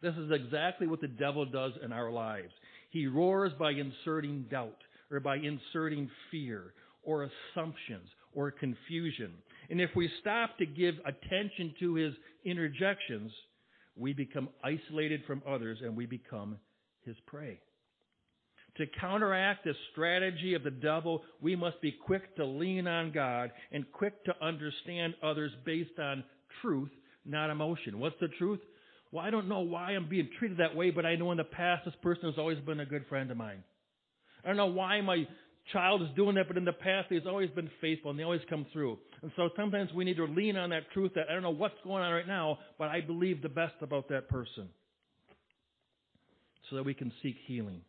This 0.02 0.16
is 0.16 0.32
exactly 0.32 0.88
what 0.88 1.02
the 1.02 1.08
devil 1.08 1.46
does 1.46 1.74
in 1.84 1.92
our 1.92 2.12
lives. 2.12 2.52
He 2.90 3.08
roars 3.08 3.52
by 3.60 3.72
inserting 3.72 4.46
doubt 4.50 4.78
or 5.12 5.20
by 5.20 5.38
inserting 5.38 6.10
fear 6.32 6.74
or 7.04 7.30
assumptions 7.54 8.08
or 8.34 8.52
confusion. 8.52 9.34
And 9.70 9.80
if 9.80 9.92
we 9.96 10.10
stop 10.22 10.58
to 10.58 10.66
give 10.66 10.96
attention 11.06 11.76
to 11.80 11.96
his 11.96 12.14
interjections, 12.44 13.32
we 13.96 14.14
become 14.14 14.50
isolated 14.64 15.22
from 15.28 15.42
others 15.48 15.80
and 15.84 15.96
we 15.96 16.06
become 16.06 16.58
his 17.06 17.16
prey. 17.28 17.60
To 18.78 18.86
counteract 19.00 19.66
the 19.66 19.74
strategy 19.92 20.54
of 20.54 20.64
the 20.64 20.72
devil, 20.72 21.24
we 21.42 21.56
must 21.56 21.82
be 21.82 21.92
quick 21.92 22.36
to 22.38 22.46
lean 22.46 22.88
on 22.88 23.12
God 23.12 23.52
and 23.72 23.86
quick 23.92 24.24
to 24.26 24.34
understand 24.42 25.14
others 25.22 25.52
based 25.66 26.00
on 26.00 26.24
truth, 26.62 26.90
not 27.26 27.50
emotion. 27.50 28.00
What's 28.00 28.20
the 28.22 28.30
truth? 28.40 28.62
Well, 29.12 29.26
I 29.26 29.30
don't 29.30 29.50
know 29.50 29.60
why 29.60 29.92
I'm 29.92 30.08
being 30.08 30.30
treated 30.40 30.58
that 30.60 30.76
way, 30.76 30.90
but 30.90 31.06
I 31.06 31.16
know 31.16 31.32
in 31.32 31.38
the 31.38 31.44
past 31.44 31.84
this 31.84 31.94
person 32.02 32.30
has 32.30 32.38
always 32.38 32.60
been 32.60 32.80
a 32.80 32.86
good 32.86 33.06
friend 33.08 33.30
of 33.30 33.36
mine. 33.36 33.62
I 34.44 34.48
don't 34.48 34.58
know 34.58 34.68
why 34.68 35.02
my 35.02 35.28
child 35.74 36.02
is 36.02 36.08
doing 36.16 36.36
that, 36.36 36.48
but 36.48 36.58
in 36.58 36.66
the 36.66 36.72
past 36.72 37.08
he's 37.10 37.28
always 37.28 37.50
been 37.50 37.70
faithful 37.82 38.10
and 38.10 38.20
they 38.20 38.24
always 38.24 38.42
come 38.50 38.66
through. 38.72 38.98
And 39.22 39.32
so 39.36 39.50
sometimes 39.58 39.92
we 39.94 40.06
need 40.06 40.18
to 40.18 40.26
lean 40.26 40.56
on 40.56 40.70
that 40.70 40.90
truth 40.94 41.12
that 41.16 41.26
I 41.30 41.34
don't 41.34 41.44
know 41.44 41.52
what's 41.52 41.76
going 41.84 42.04
on 42.04 42.14
right 42.14 42.28
now, 42.28 42.60
but 42.80 42.88
I 42.88 43.02
believe 43.02 43.42
the 43.42 43.50
best 43.50 43.76
about 43.82 44.08
that 44.10 44.30
person 44.30 44.70
so 46.70 46.78
that 46.78 46.84
we 46.84 46.94
can 46.94 47.12
seek 47.22 47.36
healing. 47.46 47.82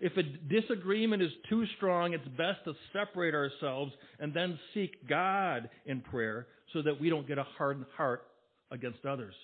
If 0.00 0.16
a 0.16 0.22
disagreement 0.22 1.22
is 1.22 1.30
too 1.48 1.64
strong, 1.76 2.12
it's 2.14 2.26
best 2.36 2.64
to 2.64 2.74
separate 2.92 3.34
ourselves 3.34 3.92
and 4.18 4.34
then 4.34 4.58
seek 4.72 5.08
God 5.08 5.68
in 5.86 6.00
prayer 6.00 6.46
so 6.72 6.82
that 6.82 7.00
we 7.00 7.08
don't 7.08 7.26
get 7.26 7.38
a 7.38 7.44
hardened 7.56 7.86
heart 7.96 8.26
against 8.70 9.04
others. 9.04 9.34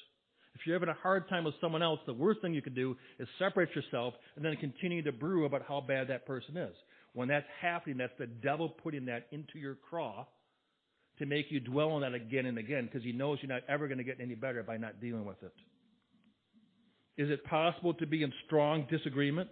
If 0.55 0.67
you're 0.67 0.75
having 0.75 0.89
a 0.89 0.99
hard 1.01 1.29
time 1.29 1.45
with 1.45 1.55
someone 1.61 1.83
else, 1.83 2.01
the 2.07 2.13
worst 2.13 2.41
thing 2.43 2.53
you 2.53 2.63
can 2.63 2.75
do 2.75 2.97
is 3.19 3.29
separate 3.39 3.75
yourself 3.75 4.15
and 4.37 4.45
then 4.45 4.57
continue 4.57 5.03
to 5.03 5.13
brew 5.13 5.47
about 5.47 5.63
how 5.67 5.81
bad 5.81 6.09
that 6.09 6.27
person 6.27 6.57
is. 6.57 6.75
When 7.13 7.29
that's 7.29 7.47
happening, 7.61 7.97
that's 7.97 8.13
the 8.19 8.27
devil 8.27 8.69
putting 8.69 9.07
that 9.07 9.27
into 9.31 9.59
your 9.59 9.77
craw 9.77 10.27
to 11.19 11.27
make 11.27 11.47
you 11.51 11.61
dwell 11.61 11.91
on 11.91 12.01
that 12.03 12.15
again 12.15 12.47
and 12.47 12.59
again 12.59 12.87
because 12.87 13.03
he 13.03 13.13
knows 13.13 13.39
you're 13.43 13.53
not 13.53 13.63
ever 13.69 13.87
going 13.89 13.99
to 13.99 14.05
get 14.05 14.21
any 14.21 14.35
better 14.35 14.63
by 14.63 14.77
not 14.77 15.01
dealing 15.01 15.25
with 15.25 15.43
it. 15.43 15.53
Is 17.17 17.31
it 17.31 17.45
possible 17.45 17.95
to 17.95 18.07
be 18.07 18.23
in 18.23 18.33
strong 18.47 18.87
disagreement 18.91 19.51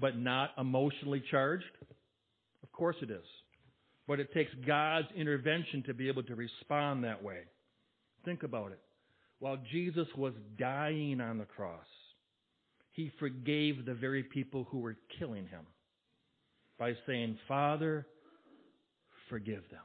but 0.00 0.16
not 0.16 0.50
emotionally 0.58 1.22
charged? 1.30 1.64
Of 2.62 2.72
course 2.72 2.96
it 3.02 3.10
is. 3.10 3.24
But 4.06 4.20
it 4.20 4.32
takes 4.32 4.50
God's 4.66 5.08
intervention 5.14 5.82
to 5.86 5.94
be 5.94 6.08
able 6.08 6.22
to 6.24 6.34
respond 6.34 7.04
that 7.04 7.22
way. 7.22 7.40
Think 8.24 8.42
about 8.42 8.72
it 8.72 8.80
while 9.40 9.58
Jesus 9.72 10.06
was 10.16 10.34
dying 10.58 11.20
on 11.20 11.38
the 11.38 11.46
cross, 11.46 11.86
he 12.92 13.10
forgave 13.18 13.84
the 13.84 13.94
very 13.94 14.22
people 14.22 14.66
who 14.70 14.78
were 14.78 14.96
killing 15.18 15.46
him 15.46 15.66
by 16.78 16.92
saying, 17.06 17.38
Father, 17.48 18.06
forgive 19.28 19.62
them, 19.70 19.80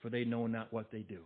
for 0.00 0.10
they 0.10 0.24
know 0.24 0.46
not 0.46 0.72
what 0.72 0.90
they 0.90 1.00
do. 1.00 1.20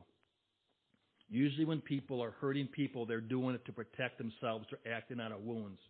Usually, 1.28 1.64
when 1.64 1.80
people 1.80 2.22
are 2.22 2.32
hurting 2.32 2.68
people, 2.68 3.04
they're 3.04 3.20
doing 3.20 3.54
it 3.54 3.64
to 3.64 3.72
protect 3.72 4.18
themselves 4.18 4.66
or 4.70 4.78
acting 4.90 5.18
out 5.18 5.32
of 5.32 5.40
wounds 5.40 5.80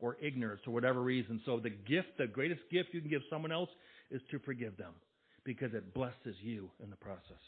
or 0.00 0.16
ignorance 0.22 0.60
or 0.66 0.72
whatever 0.72 1.00
reason. 1.00 1.40
So, 1.44 1.60
the 1.60 1.70
gift, 1.70 2.18
the 2.18 2.26
greatest 2.26 2.60
gift 2.70 2.90
you 2.92 3.00
can 3.00 3.10
give 3.10 3.22
someone 3.30 3.52
else 3.52 3.70
is 4.10 4.20
to 4.30 4.38
forgive 4.40 4.76
them 4.76 4.92
because 5.44 5.74
it 5.74 5.94
blesses 5.94 6.36
you 6.42 6.70
in 6.82 6.90
the 6.90 6.96
process. 6.96 7.42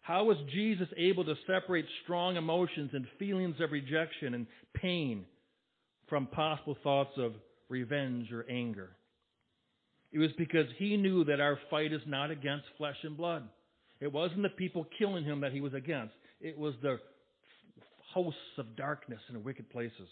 How 0.00 0.24
was 0.24 0.38
Jesus 0.52 0.88
able 0.96 1.24
to 1.24 1.34
separate 1.46 1.84
strong 2.04 2.36
emotions 2.36 2.90
and 2.94 3.06
feelings 3.18 3.56
of 3.60 3.72
rejection 3.72 4.34
and 4.34 4.46
pain 4.74 5.26
from 6.08 6.26
possible 6.26 6.78
thoughts 6.82 7.12
of 7.18 7.34
revenge 7.68 8.32
or 8.32 8.46
anger? 8.48 8.90
It 10.10 10.18
was 10.18 10.30
because 10.38 10.66
he 10.78 10.96
knew 10.96 11.24
that 11.24 11.40
our 11.40 11.58
fight 11.68 11.92
is 11.92 12.00
not 12.06 12.30
against 12.30 12.64
flesh 12.78 12.96
and 13.02 13.16
blood. 13.16 13.46
It 14.00 14.10
wasn't 14.10 14.42
the 14.42 14.48
people 14.48 14.86
killing 14.98 15.24
him 15.24 15.42
that 15.42 15.52
he 15.52 15.60
was 15.60 15.74
against. 15.74 16.14
It 16.40 16.56
was 16.56 16.74
the 16.80 16.98
hosts 18.14 18.40
of 18.56 18.76
darkness 18.76 19.20
and 19.28 19.44
wicked 19.44 19.68
places. 19.70 20.08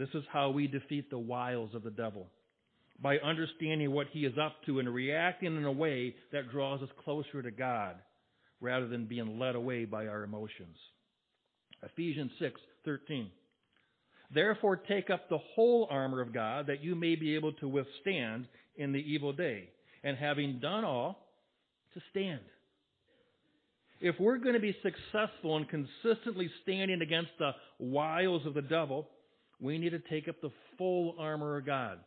This 0.00 0.08
is 0.14 0.24
how 0.32 0.48
we 0.48 0.66
defeat 0.66 1.10
the 1.10 1.18
wiles 1.18 1.74
of 1.74 1.82
the 1.82 1.90
devil 1.90 2.26
by 3.02 3.18
understanding 3.18 3.92
what 3.92 4.06
he 4.10 4.24
is 4.24 4.32
up 4.42 4.54
to 4.64 4.78
and 4.78 4.88
reacting 4.88 5.54
in 5.54 5.64
a 5.64 5.70
way 5.70 6.14
that 6.32 6.50
draws 6.50 6.80
us 6.80 6.88
closer 7.04 7.42
to 7.42 7.50
God 7.50 7.96
rather 8.62 8.88
than 8.88 9.04
being 9.04 9.38
led 9.38 9.56
away 9.56 9.84
by 9.84 10.06
our 10.06 10.22
emotions. 10.22 10.78
Ephesians 11.82 12.32
6:13 12.40 13.28
Therefore 14.32 14.76
take 14.76 15.10
up 15.10 15.28
the 15.28 15.36
whole 15.36 15.86
armor 15.90 16.22
of 16.22 16.32
God 16.32 16.68
that 16.68 16.82
you 16.82 16.94
may 16.94 17.14
be 17.14 17.34
able 17.34 17.52
to 17.54 17.68
withstand 17.68 18.48
in 18.76 18.92
the 18.92 19.12
evil 19.12 19.34
day 19.34 19.68
and 20.02 20.16
having 20.16 20.60
done 20.60 20.82
all 20.82 21.28
to 21.92 22.00
stand. 22.10 22.40
If 24.00 24.18
we're 24.18 24.38
going 24.38 24.54
to 24.54 24.60
be 24.60 24.74
successful 24.82 25.58
in 25.58 25.66
consistently 25.66 26.50
standing 26.62 27.02
against 27.02 27.32
the 27.38 27.50
wiles 27.78 28.46
of 28.46 28.54
the 28.54 28.62
devil, 28.62 29.06
we 29.60 29.78
need 29.78 29.90
to 29.90 29.98
take 29.98 30.28
up 30.28 30.40
the 30.40 30.50
full 30.78 31.14
armor 31.18 31.56
of 31.58 31.66
God 31.66 31.98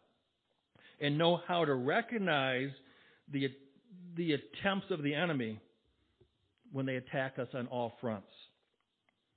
and 0.99 1.17
know 1.17 1.39
how 1.47 1.65
to 1.65 1.73
recognize 1.73 2.69
the, 3.31 3.49
the 4.15 4.33
attempts 4.33 4.87
of 4.89 5.03
the 5.03 5.13
enemy 5.13 5.59
when 6.71 6.85
they 6.85 6.95
attack 6.95 7.37
us 7.39 7.47
on 7.53 7.67
all 7.67 7.93
fronts. 8.01 8.27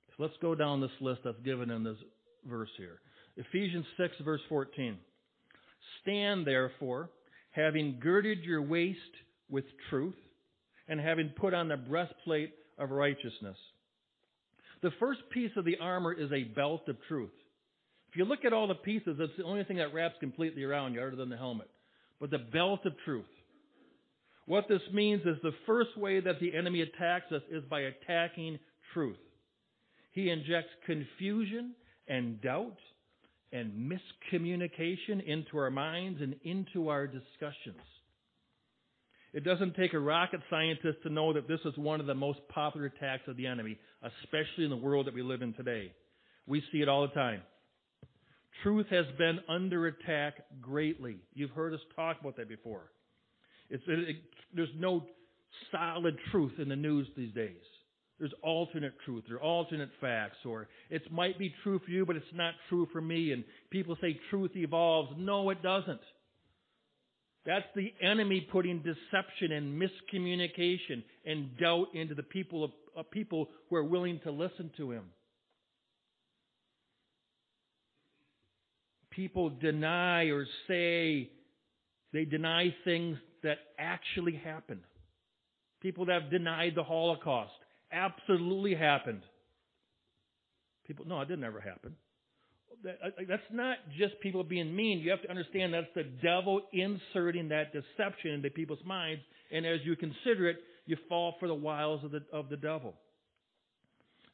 So 0.09 0.23
let's 0.23 0.35
go 0.41 0.55
down 0.55 0.81
this 0.81 0.89
list 0.99 1.21
that's 1.23 1.39
given 1.45 1.69
in 1.69 1.83
this 1.83 1.97
verse 2.45 2.69
here. 2.77 2.99
Ephesians 3.37 3.85
6, 3.97 4.15
verse 4.25 4.41
14. 4.49 4.97
Stand 6.01 6.47
therefore, 6.47 7.09
having 7.51 7.99
girded 8.01 8.39
your 8.43 8.61
waist 8.61 8.99
with 9.49 9.65
truth, 9.89 10.15
and 10.87 10.99
having 10.99 11.29
put 11.35 11.53
on 11.53 11.67
the 11.67 11.77
breastplate 11.77 12.53
of 12.77 12.91
righteousness. 12.91 13.57
The 14.81 14.91
first 14.99 15.19
piece 15.31 15.51
of 15.57 15.65
the 15.65 15.77
armor 15.81 16.13
is 16.13 16.31
a 16.31 16.43
belt 16.43 16.87
of 16.87 16.97
truth. 17.07 17.31
If 18.09 18.15
you 18.15 18.25
look 18.25 18.45
at 18.45 18.53
all 18.53 18.67
the 18.67 18.75
pieces, 18.75 19.17
it's 19.19 19.33
the 19.37 19.43
only 19.43 19.63
thing 19.63 19.77
that 19.77 19.93
wraps 19.93 20.15
completely 20.19 20.63
around 20.63 20.93
you 20.93 21.01
other 21.01 21.15
than 21.15 21.29
the 21.29 21.37
helmet. 21.37 21.69
But 22.19 22.31
the 22.31 22.39
belt 22.39 22.85
of 22.85 22.93
truth. 23.05 23.25
What 24.45 24.67
this 24.69 24.81
means 24.93 25.21
is 25.25 25.35
the 25.43 25.51
first 25.65 25.97
way 25.97 26.21
that 26.21 26.39
the 26.39 26.55
enemy 26.55 26.81
attacks 26.81 27.31
us 27.31 27.41
is 27.51 27.63
by 27.69 27.81
attacking 27.81 28.59
truth. 28.93 29.17
He 30.13 30.29
injects 30.29 30.71
confusion 30.85 31.75
and 32.07 32.41
doubt 32.41 32.77
and 33.51 33.91
miscommunication 33.91 35.25
into 35.25 35.57
our 35.57 35.69
minds 35.69 36.21
and 36.21 36.35
into 36.43 36.89
our 36.89 37.07
discussions. 37.07 37.83
It 39.33 39.43
doesn't 39.43 39.75
take 39.75 39.93
a 39.93 39.99
rocket 39.99 40.39
scientist 40.49 40.99
to 41.03 41.09
know 41.09 41.33
that 41.33 41.47
this 41.47 41.59
is 41.65 41.77
one 41.77 41.99
of 41.99 42.07
the 42.07 42.15
most 42.15 42.39
popular 42.49 42.87
attacks 42.87 43.27
of 43.27 43.37
the 43.37 43.45
enemy, 43.45 43.77
especially 44.01 44.63
in 44.63 44.69
the 44.69 44.77
world 44.77 45.07
that 45.07 45.13
we 45.13 45.21
live 45.21 45.41
in 45.41 45.53
today. 45.53 45.91
We 46.47 46.63
see 46.71 46.79
it 46.79 46.89
all 46.89 47.01
the 47.01 47.13
time. 47.13 47.41
Truth 48.63 48.87
has 48.89 49.05
been 49.17 49.39
under 49.47 49.87
attack 49.87 50.35
greatly. 50.61 51.17
You've 51.33 51.51
heard 51.51 51.73
us 51.73 51.79
talk 51.95 52.19
about 52.19 52.37
that 52.37 52.49
before. 52.49 52.91
It, 53.69 53.81
it, 53.87 54.15
there's 54.53 54.69
no 54.77 55.03
solid 55.71 56.17
truth 56.31 56.53
in 56.59 56.69
the 56.69 56.75
news 56.75 57.07
these 57.15 57.33
days. 57.33 57.61
There's 58.19 58.33
alternate 58.41 58.93
truth, 59.05 59.25
are 59.29 59.39
alternate 59.39 59.91
facts, 60.01 60.37
or 60.43 60.67
it 60.89 61.11
might 61.11 61.37
be 61.37 61.53
true 61.63 61.79
for 61.83 61.91
you, 61.91 62.03
but 62.03 62.15
it's 62.15 62.25
not 62.33 62.55
true 62.67 62.87
for 62.91 62.99
me. 62.99 63.31
And 63.31 63.43
people 63.69 63.95
say 64.01 64.19
truth 64.31 64.51
evolves. 64.55 65.11
No, 65.17 65.51
it 65.51 65.61
doesn't. 65.61 66.01
That's 67.45 67.65
the 67.75 67.93
enemy 68.01 68.41
putting 68.51 68.79
deception 68.79 69.51
and 69.51 69.81
miscommunication 69.81 71.03
and 71.25 71.57
doubt 71.57 71.87
into 71.93 72.15
the 72.15 72.23
people 72.23 72.63
of, 72.63 72.71
of 72.95 73.09
people 73.11 73.49
who 73.69 73.75
are 73.75 73.83
willing 73.83 74.19
to 74.23 74.31
listen 74.31 74.71
to 74.77 74.91
him. 74.91 75.05
People 79.17 79.49
deny 79.49 80.25
or 80.25 80.45
say 80.67 81.31
they 82.13 82.23
deny 82.23 82.67
things 82.85 83.17
that 83.41 83.57
actually 83.79 84.35
happened. 84.35 84.81
People 85.81 86.05
that 86.05 86.21
have 86.21 86.29
denied 86.29 86.73
the 86.75 86.83
Holocaust 86.83 87.51
absolutely 87.91 88.75
happened. 88.75 89.23
People, 90.85 91.05
no, 91.07 91.19
it 91.21 91.27
didn't 91.29 91.45
ever 91.45 91.59
happen. 91.59 91.95
Uh, 92.87 93.09
that's 93.27 93.41
not 93.51 93.77
just 93.97 94.19
people 94.21 94.43
being 94.43 94.75
mean. 94.75 94.99
You 94.99 95.09
have 95.09 95.23
to 95.23 95.31
understand 95.31 95.73
that's 95.73 95.87
the 95.95 96.03
devil 96.03 96.61
inserting 96.71 97.49
that 97.49 97.73
deception 97.73 98.33
into 98.33 98.51
people's 98.51 98.85
minds. 98.85 99.23
And 99.51 99.65
as 99.65 99.79
you 99.83 99.95
consider 99.95 100.47
it, 100.47 100.57
you 100.85 100.95
fall 101.09 101.37
for 101.39 101.47
the 101.47 101.55
wiles 101.55 102.03
of 102.03 102.11
the, 102.11 102.21
of 102.31 102.49
the 102.49 102.57
devil. 102.57 102.93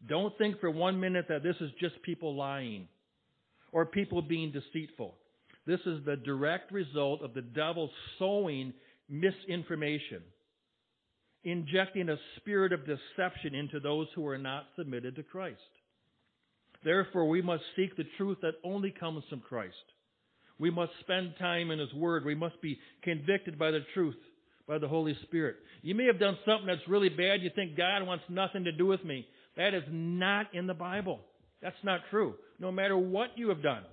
Don't 0.09 0.37
think 0.37 0.59
for 0.59 0.69
one 0.69 0.99
minute 0.99 1.27
that 1.29 1.41
this 1.41 1.55
is 1.61 1.71
just 1.79 2.01
people 2.01 2.35
lying 2.35 2.89
or 3.73 3.85
people 3.85 4.21
being 4.21 4.53
deceitful. 4.53 5.15
This 5.65 5.79
is 5.85 6.05
the 6.05 6.15
direct 6.15 6.71
result 6.71 7.21
of 7.21 7.33
the 7.33 7.41
devil 7.41 7.89
sowing 8.19 8.73
misinformation, 9.09 10.21
injecting 11.43 12.09
a 12.09 12.17
spirit 12.37 12.71
of 12.71 12.81
deception 12.85 13.55
into 13.55 13.79
those 13.79 14.07
who 14.15 14.25
are 14.27 14.37
not 14.37 14.65
submitted 14.77 15.15
to 15.15 15.23
Christ. 15.23 15.59
Therefore, 16.83 17.27
we 17.27 17.41
must 17.41 17.63
seek 17.75 17.95
the 17.95 18.05
truth 18.17 18.37
that 18.41 18.55
only 18.63 18.91
comes 18.91 19.23
from 19.29 19.39
Christ. 19.39 19.75
We 20.59 20.69
must 20.69 20.91
spend 20.99 21.33
time 21.39 21.71
in 21.71 21.79
His 21.79 21.93
Word. 21.93 22.25
We 22.25 22.35
must 22.35 22.61
be 22.61 22.79
convicted 23.01 23.57
by 23.57 23.71
the 23.71 23.81
truth, 23.93 24.15
by 24.67 24.77
the 24.77 24.87
Holy 24.87 25.17
Spirit. 25.23 25.55
You 25.81 25.95
may 25.95 26.05
have 26.05 26.19
done 26.19 26.37
something 26.45 26.67
that's 26.67 26.87
really 26.87 27.09
bad. 27.09 27.41
You 27.41 27.49
think 27.55 27.77
God 27.77 28.05
wants 28.05 28.25
nothing 28.29 28.65
to 28.65 28.71
do 28.71 28.85
with 28.85 29.03
me. 29.03 29.25
That 29.55 29.73
is 29.73 29.83
not 29.89 30.53
in 30.53 30.67
the 30.67 30.73
Bible. 30.73 31.21
That's 31.61 31.75
not 31.83 32.01
true. 32.11 32.35
No 32.63 32.71
matter 32.71 32.97
what 32.97 33.31
you 33.35 33.49
have 33.49 33.61
done. 33.61 33.83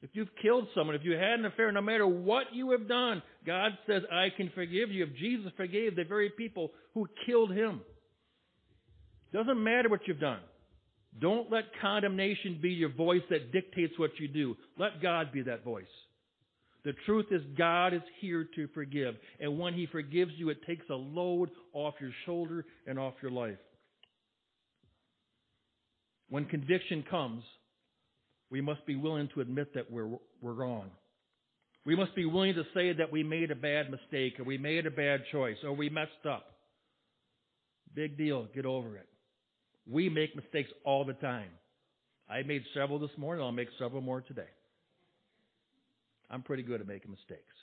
If 0.00 0.10
you've 0.12 0.30
killed 0.40 0.68
someone, 0.72 0.94
if 0.94 1.02
you 1.02 1.14
had 1.14 1.40
an 1.40 1.46
affair, 1.46 1.72
no 1.72 1.82
matter 1.82 2.06
what 2.06 2.44
you 2.52 2.70
have 2.70 2.86
done, 2.86 3.24
God 3.44 3.72
says, 3.88 4.02
I 4.10 4.28
can 4.36 4.52
forgive 4.54 4.92
you. 4.92 5.04
If 5.04 5.16
Jesus 5.16 5.50
forgave 5.56 5.96
the 5.96 6.04
very 6.04 6.30
people 6.30 6.70
who 6.94 7.08
killed 7.26 7.50
him, 7.50 7.80
doesn't 9.32 9.60
matter 9.60 9.88
what 9.88 10.02
you've 10.06 10.20
done. 10.20 10.38
Don't 11.20 11.50
let 11.50 11.64
condemnation 11.80 12.60
be 12.62 12.68
your 12.68 12.92
voice 12.92 13.22
that 13.30 13.50
dictates 13.50 13.98
what 13.98 14.12
you 14.20 14.28
do. 14.28 14.54
Let 14.78 15.02
God 15.02 15.32
be 15.32 15.42
that 15.42 15.64
voice. 15.64 15.84
The 16.84 16.92
truth 17.04 17.26
is, 17.32 17.42
God 17.58 17.94
is 17.94 18.02
here 18.20 18.46
to 18.54 18.68
forgive. 18.74 19.16
And 19.40 19.58
when 19.58 19.74
He 19.74 19.86
forgives 19.86 20.30
you, 20.36 20.50
it 20.50 20.64
takes 20.68 20.88
a 20.88 20.94
load 20.94 21.50
off 21.72 21.94
your 22.00 22.12
shoulder 22.26 22.64
and 22.86 22.96
off 22.96 23.14
your 23.20 23.32
life. 23.32 23.58
When 26.28 26.44
conviction 26.46 27.04
comes, 27.08 27.42
we 28.50 28.60
must 28.60 28.84
be 28.86 28.96
willing 28.96 29.28
to 29.34 29.40
admit 29.40 29.74
that 29.74 29.90
we're, 29.90 30.08
we're 30.40 30.52
wrong. 30.52 30.90
We 31.84 31.94
must 31.94 32.14
be 32.16 32.24
willing 32.24 32.54
to 32.54 32.64
say 32.74 32.92
that 32.92 33.12
we 33.12 33.22
made 33.22 33.50
a 33.50 33.56
bad 33.56 33.90
mistake 33.90 34.40
or 34.40 34.44
we 34.44 34.58
made 34.58 34.86
a 34.86 34.90
bad 34.90 35.22
choice 35.30 35.56
or 35.62 35.72
we 35.72 35.88
messed 35.88 36.26
up. 36.28 36.46
Big 37.94 38.18
deal. 38.18 38.48
Get 38.54 38.66
over 38.66 38.96
it. 38.96 39.08
We 39.88 40.08
make 40.08 40.34
mistakes 40.34 40.70
all 40.84 41.04
the 41.04 41.14
time. 41.14 41.50
I 42.28 42.42
made 42.42 42.64
several 42.74 42.98
this 42.98 43.16
morning. 43.16 43.44
I'll 43.44 43.52
make 43.52 43.68
several 43.78 44.02
more 44.02 44.20
today. 44.20 44.48
I'm 46.28 46.42
pretty 46.42 46.64
good 46.64 46.80
at 46.80 46.88
making 46.88 47.12
mistakes. 47.12 47.54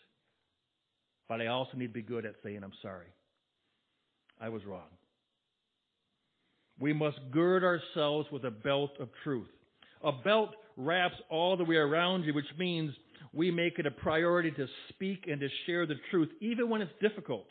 But 1.27 1.41
I 1.41 1.47
also 1.47 1.75
need 1.75 1.87
to 1.87 1.93
be 1.93 2.01
good 2.01 2.25
at 2.25 2.35
saying 2.43 2.63
I'm 2.63 2.71
sorry. 2.81 3.07
I 4.39 4.49
was 4.49 4.63
wrong. 4.65 4.87
We 6.79 6.93
must 6.93 7.19
gird 7.31 7.63
ourselves 7.63 8.27
with 8.31 8.45
a 8.45 8.51
belt 8.51 8.91
of 8.99 9.09
truth. 9.23 9.47
A 10.03 10.11
belt 10.11 10.49
wraps 10.75 11.15
all 11.29 11.55
the 11.55 11.63
way 11.63 11.75
around 11.75 12.23
you, 12.23 12.33
which 12.33 12.45
means 12.57 12.93
we 13.31 13.51
make 13.51 13.79
it 13.79 13.85
a 13.85 13.91
priority 13.91 14.51
to 14.51 14.67
speak 14.89 15.25
and 15.29 15.39
to 15.39 15.47
share 15.65 15.85
the 15.85 15.95
truth, 16.11 16.29
even 16.41 16.69
when 16.69 16.81
it's 16.81 16.91
difficult. 17.01 17.45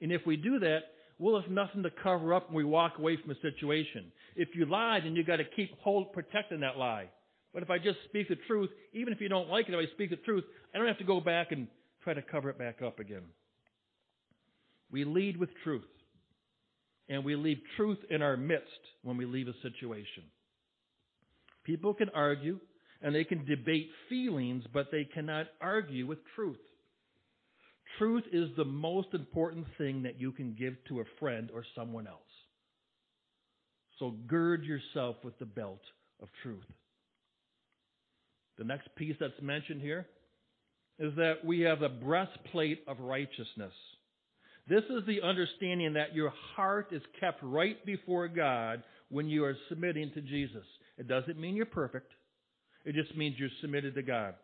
And 0.00 0.12
if 0.12 0.22
we 0.26 0.36
do 0.36 0.58
that, 0.60 0.80
we'll 1.18 1.40
have 1.40 1.50
nothing 1.50 1.82
to 1.82 1.90
cover 2.02 2.34
up 2.34 2.48
when 2.48 2.56
we 2.56 2.64
walk 2.64 2.98
away 2.98 3.16
from 3.20 3.30
a 3.30 3.40
situation. 3.40 4.12
If 4.36 4.48
you 4.54 4.66
lie, 4.66 5.00
then 5.02 5.16
you've 5.16 5.26
got 5.26 5.36
to 5.36 5.44
keep 5.44 5.78
hold, 5.80 6.12
protecting 6.12 6.60
that 6.60 6.76
lie. 6.76 7.08
But 7.52 7.62
if 7.62 7.70
I 7.70 7.78
just 7.78 7.98
speak 8.06 8.28
the 8.28 8.36
truth, 8.48 8.70
even 8.92 9.12
if 9.12 9.20
you 9.20 9.28
don't 9.28 9.48
like 9.48 9.68
it, 9.68 9.74
if 9.74 9.88
I 9.88 9.92
speak 9.92 10.10
the 10.10 10.16
truth, 10.16 10.44
I 10.74 10.78
don't 10.78 10.88
have 10.88 10.98
to 10.98 11.04
go 11.04 11.20
back 11.20 11.52
and 11.52 11.68
try 12.02 12.14
to 12.14 12.22
cover 12.22 12.50
it 12.50 12.58
back 12.58 12.82
up 12.82 12.98
again. 12.98 13.22
We 14.90 15.04
lead 15.04 15.36
with 15.36 15.50
truth. 15.62 15.84
And 17.08 17.24
we 17.24 17.36
leave 17.36 17.58
truth 17.76 17.98
in 18.08 18.22
our 18.22 18.36
midst 18.36 18.70
when 19.02 19.16
we 19.16 19.26
leave 19.26 19.48
a 19.48 19.60
situation. 19.62 20.24
People 21.64 21.94
can 21.94 22.08
argue 22.10 22.58
and 23.02 23.14
they 23.14 23.24
can 23.24 23.44
debate 23.44 23.90
feelings, 24.08 24.64
but 24.72 24.86
they 24.90 25.04
cannot 25.04 25.46
argue 25.60 26.06
with 26.06 26.18
truth. 26.34 26.56
Truth 27.98 28.24
is 28.32 28.48
the 28.56 28.64
most 28.64 29.08
important 29.12 29.66
thing 29.78 30.02
that 30.02 30.18
you 30.18 30.32
can 30.32 30.56
give 30.58 30.74
to 30.88 31.00
a 31.00 31.04
friend 31.20 31.50
or 31.54 31.64
someone 31.76 32.06
else. 32.06 32.20
So 33.98 34.14
gird 34.26 34.64
yourself 34.64 35.16
with 35.22 35.38
the 35.38 35.44
belt 35.44 35.80
of 36.20 36.28
truth. 36.42 36.64
The 38.58 38.64
next 38.64 38.88
piece 38.96 39.16
that's 39.20 39.40
mentioned 39.42 39.80
here 39.80 40.06
is 40.98 41.14
that 41.16 41.44
we 41.44 41.60
have 41.60 41.80
the 41.80 41.88
breastplate 41.88 42.82
of 42.86 43.00
righteousness. 43.00 43.72
This 44.66 44.84
is 44.84 45.06
the 45.06 45.20
understanding 45.22 45.92
that 45.94 46.14
your 46.14 46.32
heart 46.56 46.88
is 46.92 47.02
kept 47.20 47.42
right 47.42 47.84
before 47.84 48.28
God 48.28 48.82
when 49.10 49.28
you 49.28 49.44
are 49.44 49.56
submitting 49.68 50.10
to 50.14 50.22
Jesus. 50.22 50.64
It 50.96 51.06
doesn't 51.06 51.38
mean 51.38 51.54
you're 51.54 51.66
perfect. 51.66 52.12
It 52.84 52.94
just 52.94 53.16
means 53.16 53.36
you're 53.38 53.48
submitted 53.60 53.94
to 53.94 54.02
God. 54.02 54.34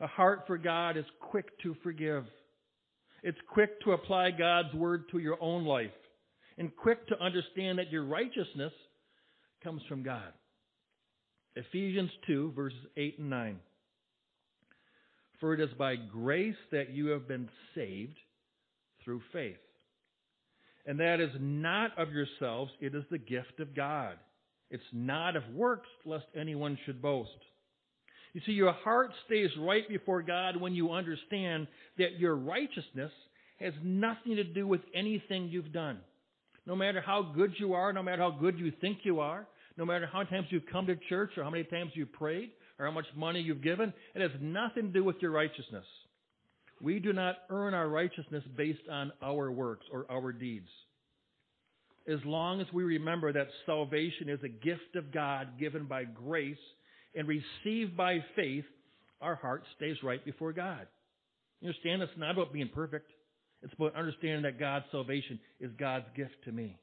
A 0.00 0.06
heart 0.06 0.44
for 0.46 0.58
God 0.58 0.96
is 0.96 1.04
quick 1.20 1.46
to 1.62 1.76
forgive. 1.82 2.24
It's 3.22 3.38
quick 3.52 3.80
to 3.84 3.92
apply 3.92 4.32
God's 4.32 4.72
word 4.74 5.04
to 5.10 5.18
your 5.18 5.38
own 5.40 5.64
life 5.64 5.90
and 6.58 6.74
quick 6.74 7.06
to 7.08 7.20
understand 7.22 7.78
that 7.78 7.90
your 7.90 8.04
righteousness 8.04 8.72
comes 9.62 9.82
from 9.88 10.02
God. 10.02 10.32
Ephesians 11.56 12.10
2, 12.26 12.52
verses 12.56 12.78
8 12.96 13.18
and 13.18 13.30
9. 13.30 13.60
For 15.40 15.54
it 15.54 15.60
is 15.60 15.70
by 15.78 15.96
grace 15.96 16.56
that 16.72 16.90
you 16.90 17.08
have 17.08 17.28
been 17.28 17.48
saved 17.74 18.16
through 19.04 19.22
faith. 19.32 19.56
And 20.86 21.00
that 21.00 21.20
is 21.20 21.30
not 21.40 21.96
of 21.98 22.12
yourselves, 22.12 22.70
it 22.80 22.94
is 22.94 23.04
the 23.10 23.18
gift 23.18 23.60
of 23.60 23.74
God. 23.74 24.16
It's 24.70 24.82
not 24.92 25.36
of 25.36 25.42
works, 25.54 25.88
lest 26.04 26.26
anyone 26.38 26.78
should 26.84 27.00
boast. 27.00 27.30
You 28.32 28.40
see, 28.44 28.52
your 28.52 28.72
heart 28.72 29.10
stays 29.26 29.50
right 29.58 29.88
before 29.88 30.22
God 30.22 30.60
when 30.60 30.74
you 30.74 30.92
understand 30.92 31.68
that 31.98 32.18
your 32.18 32.34
righteousness 32.34 33.12
has 33.60 33.72
nothing 33.82 34.36
to 34.36 34.44
do 34.44 34.66
with 34.66 34.80
anything 34.94 35.48
you've 35.48 35.72
done. 35.72 35.98
No 36.66 36.74
matter 36.74 37.00
how 37.00 37.22
good 37.22 37.52
you 37.58 37.74
are, 37.74 37.92
no 37.92 38.02
matter 38.02 38.22
how 38.22 38.32
good 38.32 38.58
you 38.58 38.72
think 38.80 38.98
you 39.04 39.20
are, 39.20 39.46
no 39.76 39.84
matter 39.84 40.08
how 40.10 40.18
many 40.18 40.30
times 40.30 40.46
you've 40.50 40.66
come 40.70 40.86
to 40.86 40.96
church 41.08 41.30
or 41.36 41.44
how 41.44 41.50
many 41.50 41.64
times 41.64 41.92
you've 41.94 42.12
prayed 42.12 42.50
or 42.78 42.86
how 42.86 42.92
much 42.92 43.06
money 43.14 43.40
you've 43.40 43.62
given, 43.62 43.92
it 44.14 44.20
has 44.20 44.30
nothing 44.40 44.86
to 44.86 44.92
do 44.92 45.04
with 45.04 45.16
your 45.20 45.30
righteousness. 45.30 45.84
We 46.80 46.98
do 46.98 47.12
not 47.12 47.36
earn 47.50 47.74
our 47.74 47.88
righteousness 47.88 48.44
based 48.56 48.88
on 48.90 49.12
our 49.22 49.50
works 49.50 49.86
or 49.92 50.06
our 50.10 50.32
deeds. 50.32 50.68
As 52.06 52.18
long 52.24 52.60
as 52.60 52.66
we 52.72 52.84
remember 52.84 53.32
that 53.32 53.48
salvation 53.64 54.28
is 54.28 54.40
a 54.42 54.48
gift 54.48 54.96
of 54.96 55.12
God 55.12 55.58
given 55.58 55.86
by 55.86 56.04
grace 56.04 56.56
and 57.14 57.26
received 57.26 57.96
by 57.96 58.18
faith, 58.36 58.64
our 59.20 59.36
heart 59.36 59.64
stays 59.76 59.96
right 60.02 60.22
before 60.24 60.52
God. 60.52 60.86
You 61.60 61.68
understand? 61.68 62.02
It's 62.02 62.12
not 62.18 62.32
about 62.32 62.52
being 62.52 62.68
perfect. 62.74 63.10
It's 63.62 63.72
about 63.72 63.96
understanding 63.96 64.42
that 64.42 64.60
God's 64.60 64.84
salvation 64.90 65.40
is 65.60 65.70
God's 65.78 66.04
gift 66.14 66.34
to 66.44 66.52
me. 66.52 66.76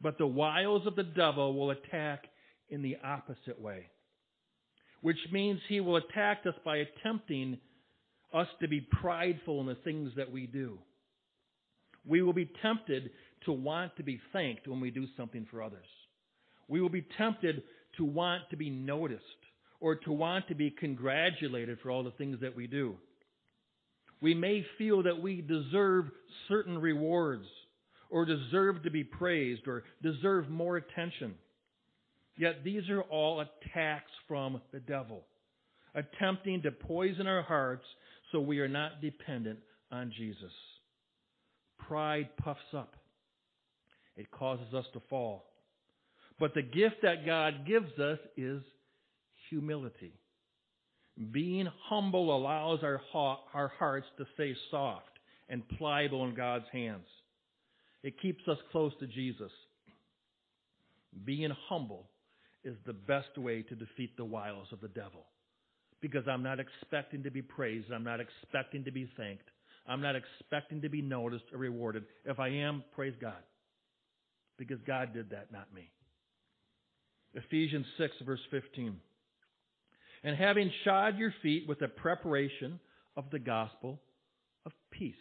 But 0.00 0.18
the 0.18 0.26
wiles 0.26 0.86
of 0.86 0.96
the 0.96 1.04
devil 1.04 1.54
will 1.54 1.70
attack 1.70 2.24
in 2.68 2.82
the 2.82 2.96
opposite 3.04 3.60
way, 3.60 3.86
which 5.00 5.18
means 5.30 5.60
he 5.68 5.80
will 5.80 5.96
attack 5.96 6.42
us 6.46 6.54
by 6.64 6.78
attempting 6.78 7.58
us 8.34 8.48
to 8.60 8.68
be 8.68 8.80
prideful 8.80 9.60
in 9.60 9.66
the 9.66 9.76
things 9.76 10.12
that 10.16 10.30
we 10.30 10.46
do. 10.46 10.78
We 12.04 12.22
will 12.22 12.32
be 12.32 12.50
tempted 12.62 13.10
to 13.44 13.52
want 13.52 13.96
to 13.96 14.02
be 14.02 14.20
thanked 14.32 14.68
when 14.68 14.80
we 14.80 14.90
do 14.90 15.06
something 15.16 15.46
for 15.50 15.62
others. 15.62 15.86
We 16.68 16.80
will 16.80 16.88
be 16.88 17.06
tempted 17.16 17.62
to 17.96 18.04
want 18.04 18.42
to 18.50 18.56
be 18.56 18.70
noticed 18.70 19.22
or 19.80 19.96
to 19.96 20.12
want 20.12 20.48
to 20.48 20.54
be 20.54 20.70
congratulated 20.70 21.78
for 21.82 21.90
all 21.90 22.04
the 22.04 22.10
things 22.12 22.40
that 22.40 22.56
we 22.56 22.66
do. 22.66 22.96
We 24.20 24.34
may 24.34 24.64
feel 24.78 25.02
that 25.02 25.20
we 25.20 25.42
deserve 25.42 26.06
certain 26.48 26.78
rewards 26.78 27.46
or 28.08 28.24
deserve 28.24 28.82
to 28.84 28.90
be 28.90 29.04
praised 29.04 29.66
or 29.66 29.84
deserve 30.02 30.48
more 30.48 30.76
attention. 30.76 31.34
Yet 32.36 32.64
these 32.64 32.88
are 32.88 33.02
all 33.02 33.40
attacks 33.40 34.10
from 34.28 34.60
the 34.72 34.80
devil, 34.80 35.24
attempting 35.94 36.62
to 36.62 36.70
poison 36.70 37.26
our 37.26 37.42
hearts 37.42 37.84
so 38.32 38.40
we 38.40 38.60
are 38.60 38.68
not 38.68 39.00
dependent 39.00 39.58
on 39.90 40.12
Jesus. 40.16 40.52
Pride 41.86 42.28
puffs 42.42 42.60
up. 42.74 42.94
It 44.16 44.30
causes 44.30 44.72
us 44.74 44.86
to 44.94 45.02
fall. 45.08 45.44
But 46.38 46.54
the 46.54 46.62
gift 46.62 46.96
that 47.02 47.24
God 47.24 47.66
gives 47.66 47.98
us 47.98 48.18
is 48.36 48.62
humility. 49.50 50.12
Being 51.32 51.68
humble 51.84 52.36
allows 52.36 52.80
our, 52.82 53.00
our 53.54 53.72
hearts 53.78 54.06
to 54.18 54.26
stay 54.34 54.54
soft 54.70 55.08
and 55.48 55.66
pliable 55.78 56.26
in 56.26 56.34
God's 56.34 56.66
hands. 56.72 57.06
It 58.02 58.20
keeps 58.20 58.46
us 58.48 58.58
close 58.70 58.92
to 59.00 59.06
Jesus. 59.06 59.50
Being 61.24 61.52
humble 61.68 62.10
is 62.64 62.76
the 62.84 62.92
best 62.92 63.38
way 63.38 63.62
to 63.62 63.74
defeat 63.74 64.16
the 64.16 64.24
wiles 64.24 64.68
of 64.72 64.80
the 64.80 64.88
devil. 64.88 65.24
Because 66.00 66.24
I'm 66.28 66.42
not 66.42 66.60
expecting 66.60 67.22
to 67.22 67.30
be 67.30 67.42
praised. 67.42 67.90
I'm 67.92 68.04
not 68.04 68.20
expecting 68.20 68.84
to 68.84 68.90
be 68.90 69.10
thanked. 69.16 69.48
I'm 69.88 70.02
not 70.02 70.14
expecting 70.16 70.82
to 70.82 70.88
be 70.88 71.00
noticed 71.00 71.44
or 71.52 71.58
rewarded. 71.58 72.04
If 72.24 72.38
I 72.38 72.48
am, 72.48 72.82
praise 72.94 73.14
God. 73.20 73.42
Because 74.58 74.78
God 74.86 75.12
did 75.14 75.30
that, 75.30 75.52
not 75.52 75.72
me. 75.74 75.90
Ephesians 77.34 77.86
6, 77.98 78.14
verse 78.24 78.40
15. 78.50 78.96
And 80.24 80.36
having 80.36 80.70
shod 80.84 81.18
your 81.18 81.32
feet 81.42 81.66
with 81.68 81.78
the 81.78 81.88
preparation 81.88 82.80
of 83.16 83.24
the 83.30 83.38
gospel 83.38 84.00
of 84.64 84.72
peace. 84.90 85.14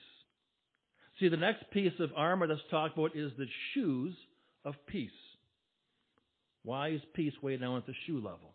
See, 1.20 1.30
the 1.30 1.38
next 1.38 1.70
piece 1.72 1.94
of 2.00 2.10
armor 2.16 2.48
that's 2.48 2.60
talked 2.72 2.98
about 2.98 3.16
is 3.16 3.32
the 3.38 3.46
shoes 3.74 4.16
of 4.64 4.74
peace. 4.88 5.12
Why 6.64 6.90
is 6.90 7.02
peace 7.14 7.34
way 7.42 7.58
down 7.58 7.78
at 7.78 7.86
the 7.86 7.94
shoe 8.08 8.18
level? 8.18 8.55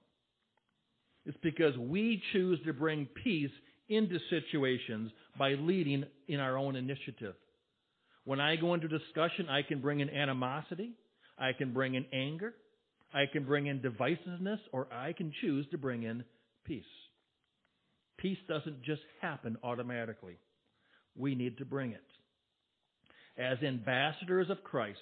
It's 1.27 1.37
because 1.43 1.77
we 1.77 2.23
choose 2.33 2.59
to 2.65 2.73
bring 2.73 3.07
peace 3.23 3.51
into 3.89 4.19
situations 4.31 5.11
by 5.39 5.51
leading 5.53 6.05
in 6.29 6.41
our 6.41 6.57
own 6.57 6.77
initiative. 6.77 7.35
When 8.25 8.41
I 8.41 8.57
go 8.57 8.75
into 8.75 8.89
discussion, 8.89 9.49
I 9.49 9.63
can 9.63 9.81
bring 9.81 10.01
in 10.01 10.09
animosity, 10.11 10.93
I 11.39 11.53
can 11.53 11.73
bring 11.73 11.95
in 11.95 12.07
anger, 12.13 12.55
I 13.13 13.25
can 13.31 13.45
bring 13.45 13.67
in 13.67 13.81
divisiveness, 13.81 14.61
or 14.73 14.87
I 14.93 15.13
can 15.13 15.33
choose 15.41 15.67
to 15.71 15.79
bring 15.79 16.05
in 16.05 16.25
peace. 16.65 16.85
Peace 18.19 18.39
doesn't 18.49 18.83
just 18.83 19.01
happen 19.21 19.57
automatically. 19.65 20.39
We 21.17 21.35
need 21.35 21.59
to 21.59 21.65
bring 21.65 21.93
it. 21.93 22.05
As 23.39 23.59
ambassadors 23.63 24.51
of 24.51 24.63
Christ, 24.63 24.99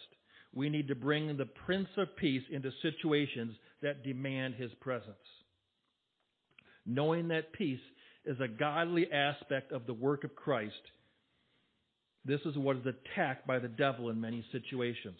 we 0.54 0.68
need 0.68 0.88
to 0.88 0.94
bring 0.94 1.36
the 1.36 1.46
Prince 1.66 1.88
of 1.96 2.16
Peace 2.16 2.44
into 2.50 2.70
situations 2.80 3.54
that 3.82 4.04
demand 4.04 4.54
his 4.54 4.70
presence. 4.80 5.16
Knowing 6.88 7.28
that 7.28 7.52
peace 7.52 7.78
is 8.24 8.40
a 8.40 8.48
godly 8.48 9.12
aspect 9.12 9.72
of 9.72 9.86
the 9.86 9.92
work 9.92 10.24
of 10.24 10.34
Christ, 10.34 10.72
this 12.24 12.40
is 12.46 12.56
what 12.56 12.76
is 12.76 12.86
attacked 12.86 13.46
by 13.46 13.58
the 13.58 13.68
devil 13.68 14.08
in 14.08 14.20
many 14.20 14.42
situations. 14.52 15.18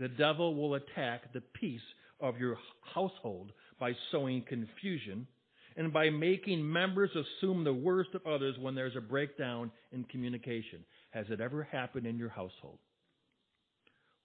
The 0.00 0.08
devil 0.08 0.56
will 0.56 0.74
attack 0.74 1.32
the 1.32 1.42
peace 1.60 1.80
of 2.20 2.38
your 2.38 2.56
household 2.92 3.52
by 3.78 3.92
sowing 4.10 4.42
confusion 4.42 5.28
and 5.76 5.92
by 5.92 6.10
making 6.10 6.70
members 6.70 7.10
assume 7.10 7.62
the 7.62 7.72
worst 7.72 8.10
of 8.14 8.26
others 8.26 8.56
when 8.60 8.74
there's 8.74 8.96
a 8.96 9.00
breakdown 9.00 9.70
in 9.92 10.02
communication. 10.04 10.84
Has 11.10 11.26
it 11.30 11.40
ever 11.40 11.62
happened 11.62 12.06
in 12.06 12.18
your 12.18 12.30
household? 12.30 12.78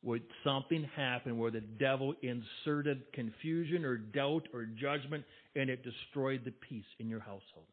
Would 0.04 0.24
something 0.44 0.84
happen 0.96 1.38
where 1.38 1.52
the 1.52 1.62
devil 1.62 2.14
inserted 2.22 3.12
confusion 3.14 3.86
or 3.86 3.98
doubt 3.98 4.48
or 4.54 4.66
judgment 4.66 5.24
and 5.56 5.70
it 5.70 5.84
destroyed 5.84 6.42
the 6.44 6.52
peace 6.52 6.86
in 7.00 7.08
your 7.08 7.22
household? 7.22 7.68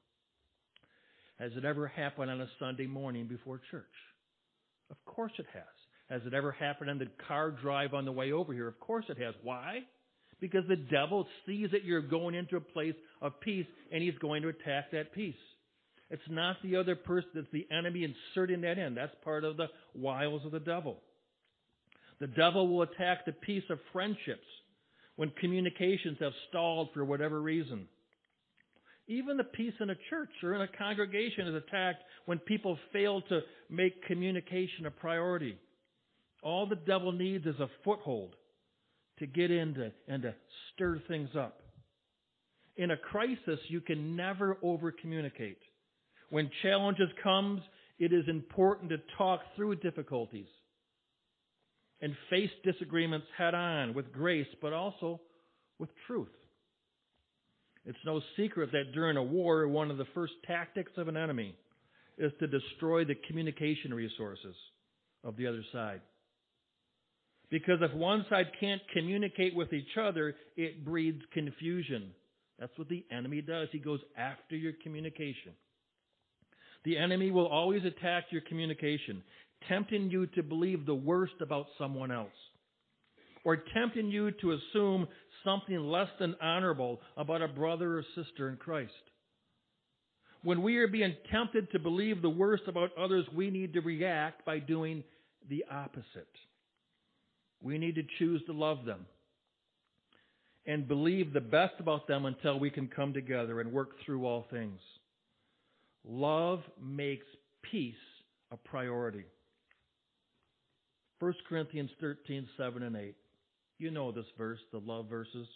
Has 1.41 1.53
it 1.57 1.65
ever 1.65 1.89
happened 1.89 2.31
on 2.31 2.41
a 2.41 2.49
Sunday 2.59 2.87
morning 2.87 3.27
before 3.27 3.61
church? 3.71 3.85
Of 4.91 4.97
course 5.05 5.33
it 5.39 5.47
has. 5.53 5.63
Has 6.09 6.23
it 6.27 6.35
ever 6.35 6.53
happened 6.53 6.91
on 6.91 6.99
the 6.99 7.09
car 7.27 7.51
drive 7.51 7.95
on 7.95 8.05
the 8.05 8.13
way 8.13 8.33
over 8.33 8.53
here? 8.53 8.69
Of 8.69 8.79
course 8.79 9.05
it 9.09 9.19
has. 9.19 9.35
Why? 9.43 9.81
Because 10.41 10.65
the 10.69 10.77
devil 10.77 11.27
sees 11.47 11.71
that 11.73 11.85
you're 11.85 12.01
going 12.01 12.35
into 12.35 12.57
a 12.57 12.61
place 12.61 12.95
of 13.21 13.41
peace 13.41 13.67
and 13.93 14.03
he's 14.03 14.19
going 14.21 14.43
to 14.43 14.49
attack 14.49 14.93
that 14.93 15.13
peace. 15.13 15.35
It's 16.11 16.23
not 16.29 16.57
the 16.63 16.77
other 16.77 16.97
person, 16.97 17.31
it's 17.37 17.49
the 17.53 17.69
enemy 17.71 18.05
inserting 18.05 18.63
that 18.63 18.79
in. 18.79 18.95
That's 18.95 19.15
part 19.25 19.45
of 19.45 19.57
the 19.57 19.67
wiles 19.95 20.45
of 20.45 20.51
the 20.51 20.61
devil. 20.61 20.99
The 22.21 22.27
devil 22.27 22.69
will 22.69 22.83
attack 22.83 23.25
the 23.25 23.33
peace 23.33 23.65
of 23.71 23.79
friendships 23.93 24.47
when 25.17 25.31
communications 25.41 26.19
have 26.21 26.33
stalled 26.49 26.91
for 26.93 27.05
whatever 27.05 27.41
reason. 27.41 27.89
Even 29.09 29.37
the 29.37 29.45
peace 29.45 29.75
in 29.81 29.91
a 29.91 29.97
church 30.09 30.31
or 30.43 30.55
in 30.55 30.61
a 30.61 30.69
congregation 30.69 31.49
is 31.49 31.55
attacked 31.55 32.03
when 32.27 32.39
people 32.39 32.79
fail 32.93 33.23
to 33.23 33.41
make 33.69 34.05
communication 34.07 34.87
a 34.87 34.91
priority. 34.91 35.59
All 36.43 36.67
the 36.67 36.77
devil 36.77 37.11
needs 37.11 37.47
is 37.47 37.59
a 37.59 37.71
foothold 37.85 38.35
to 39.19 39.27
get 39.27 39.51
into 39.51 39.91
and 40.07 40.23
to 40.23 40.35
stir 40.73 41.03
things 41.09 41.31
up. 41.37 41.61
In 42.77 42.91
a 42.91 42.97
crisis, 42.97 43.59
you 43.69 43.81
can 43.81 44.15
never 44.15 44.59
over 44.63 44.93
communicate. 44.93 45.59
When 46.31 46.51
challenges 46.63 47.09
comes, 47.23 47.63
it 47.99 48.13
is 48.13 48.25
important 48.29 48.91
to 48.91 48.99
talk 49.19 49.41
through 49.57 49.77
difficulties 49.77 50.47
and 52.03 52.15
face 52.31 52.51
disagreements 52.65 53.27
head 53.37 53.55
on 53.55 53.95
with 53.95 54.13
grace, 54.13 54.47
but 54.63 54.73
also 54.73 55.21
with 55.79 55.91
truth. 56.07 56.29
It's 57.85 57.99
no 58.05 58.21
secret 58.37 58.71
that 58.73 58.93
during 58.93 59.17
a 59.17 59.23
war, 59.23 59.67
one 59.69 59.91
of 59.91 59.97
the 59.99 60.07
first 60.15 60.35
tactics 60.47 60.93
of 60.97 61.09
an 61.09 61.17
enemy 61.17 61.55
is 62.19 62.33
to 62.39 62.47
destroy 62.47 63.05
the 63.05 63.15
communication 63.27 63.95
resources 63.95 64.55
of 65.25 65.37
the 65.37 65.47
other 65.47 65.65
side. 65.73 66.01
Because 67.51 67.79
if 67.81 67.93
one 67.95 68.25
side 68.31 68.47
can't 68.61 68.83
communicate 68.93 69.55
with 69.55 69.73
each 69.73 69.97
other, 70.01 70.35
it 70.57 70.85
breeds 70.85 71.23
confusion. 71.33 72.13
That's 72.59 72.77
what 72.77 72.89
the 72.89 73.05
enemy 73.11 73.41
does. 73.41 73.69
He 73.73 73.79
goes 73.79 74.01
after 74.17 74.55
your 74.55 74.75
communication. 74.83 75.53
The 76.85 76.97
enemy 76.97 77.31
will 77.31 77.47
always 77.47 77.85
attack 77.85 78.25
your 78.31 78.43
communication 78.43 79.23
tempting 79.69 80.11
you 80.11 80.27
to 80.29 80.43
believe 80.43 80.87
the 80.87 80.95
worst 80.95 81.35
about 81.41 81.67
someone 81.79 82.11
else, 82.11 82.29
or 83.45 83.57
tempting 83.75 84.11
you 84.11 84.31
to 84.33 84.53
assume 84.53 85.07
something 85.45 85.79
less 85.79 86.09
than 86.19 86.37
honorable 86.41 87.01
about 87.17 87.43
a 87.43 87.49
brother 87.49 87.99
or 87.99 88.05
sister 88.15 88.49
in 88.49 88.57
Christ. 88.57 88.93
When 90.43 90.63
we 90.63 90.79
are 90.79 90.89
being 90.89 91.15
tempted 91.31 91.71
to 91.73 91.79
believe 91.79 92.23
the 92.23 92.31
worst 92.31 92.65
about 92.67 92.97
others, 92.97 93.27
we 93.35 93.51
need 93.51 93.75
to 93.75 93.81
react 93.81 94.45
by 94.45 94.59
doing 94.59 95.05
the 95.49 95.65
opposite. 95.71 96.29
We 97.63 97.77
need 97.79 97.97
to 97.97 98.03
choose 98.19 98.43
to 98.47 98.53
love 98.53 98.85
them 98.87 99.07
and 100.67 100.89
believe 100.89 101.33
the 101.33 101.41
best 101.41 101.75
about 101.79 102.07
them 102.07 102.25
until 102.25 102.59
we 102.59 102.71
can 102.71 102.89
come 102.89 103.13
together 103.13 103.61
and 103.61 103.73
work 103.73 103.91
through 104.05 104.27
all 104.27 104.47
things. 104.51 104.81
Love 106.07 106.61
makes 106.83 107.27
peace 107.71 107.95
a 108.51 108.57
priority. 108.57 109.25
1 111.21 111.35
Corinthians 111.49 111.91
13, 112.01 112.49
7 112.57 112.83
and 112.83 112.97
8. 112.97 113.15
You 113.79 113.91
know 113.91 114.11
this 114.11 114.27
verse, 114.37 114.59
the 114.73 114.79
love 114.79 115.09
verses. 115.09 115.47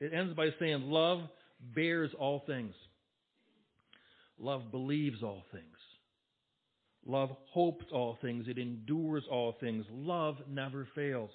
it 0.00 0.12
ends 0.12 0.34
by 0.34 0.48
saying, 0.58 0.82
Love 0.82 1.20
bears 1.74 2.10
all 2.18 2.42
things. 2.46 2.74
Love 4.38 4.70
believes 4.70 5.22
all 5.22 5.44
things. 5.52 5.64
Love 7.06 7.30
hopes 7.52 7.84
all 7.92 8.16
things. 8.22 8.46
It 8.48 8.58
endures 8.58 9.24
all 9.30 9.56
things. 9.60 9.84
Love 9.90 10.36
never 10.48 10.88
fails. 10.94 11.30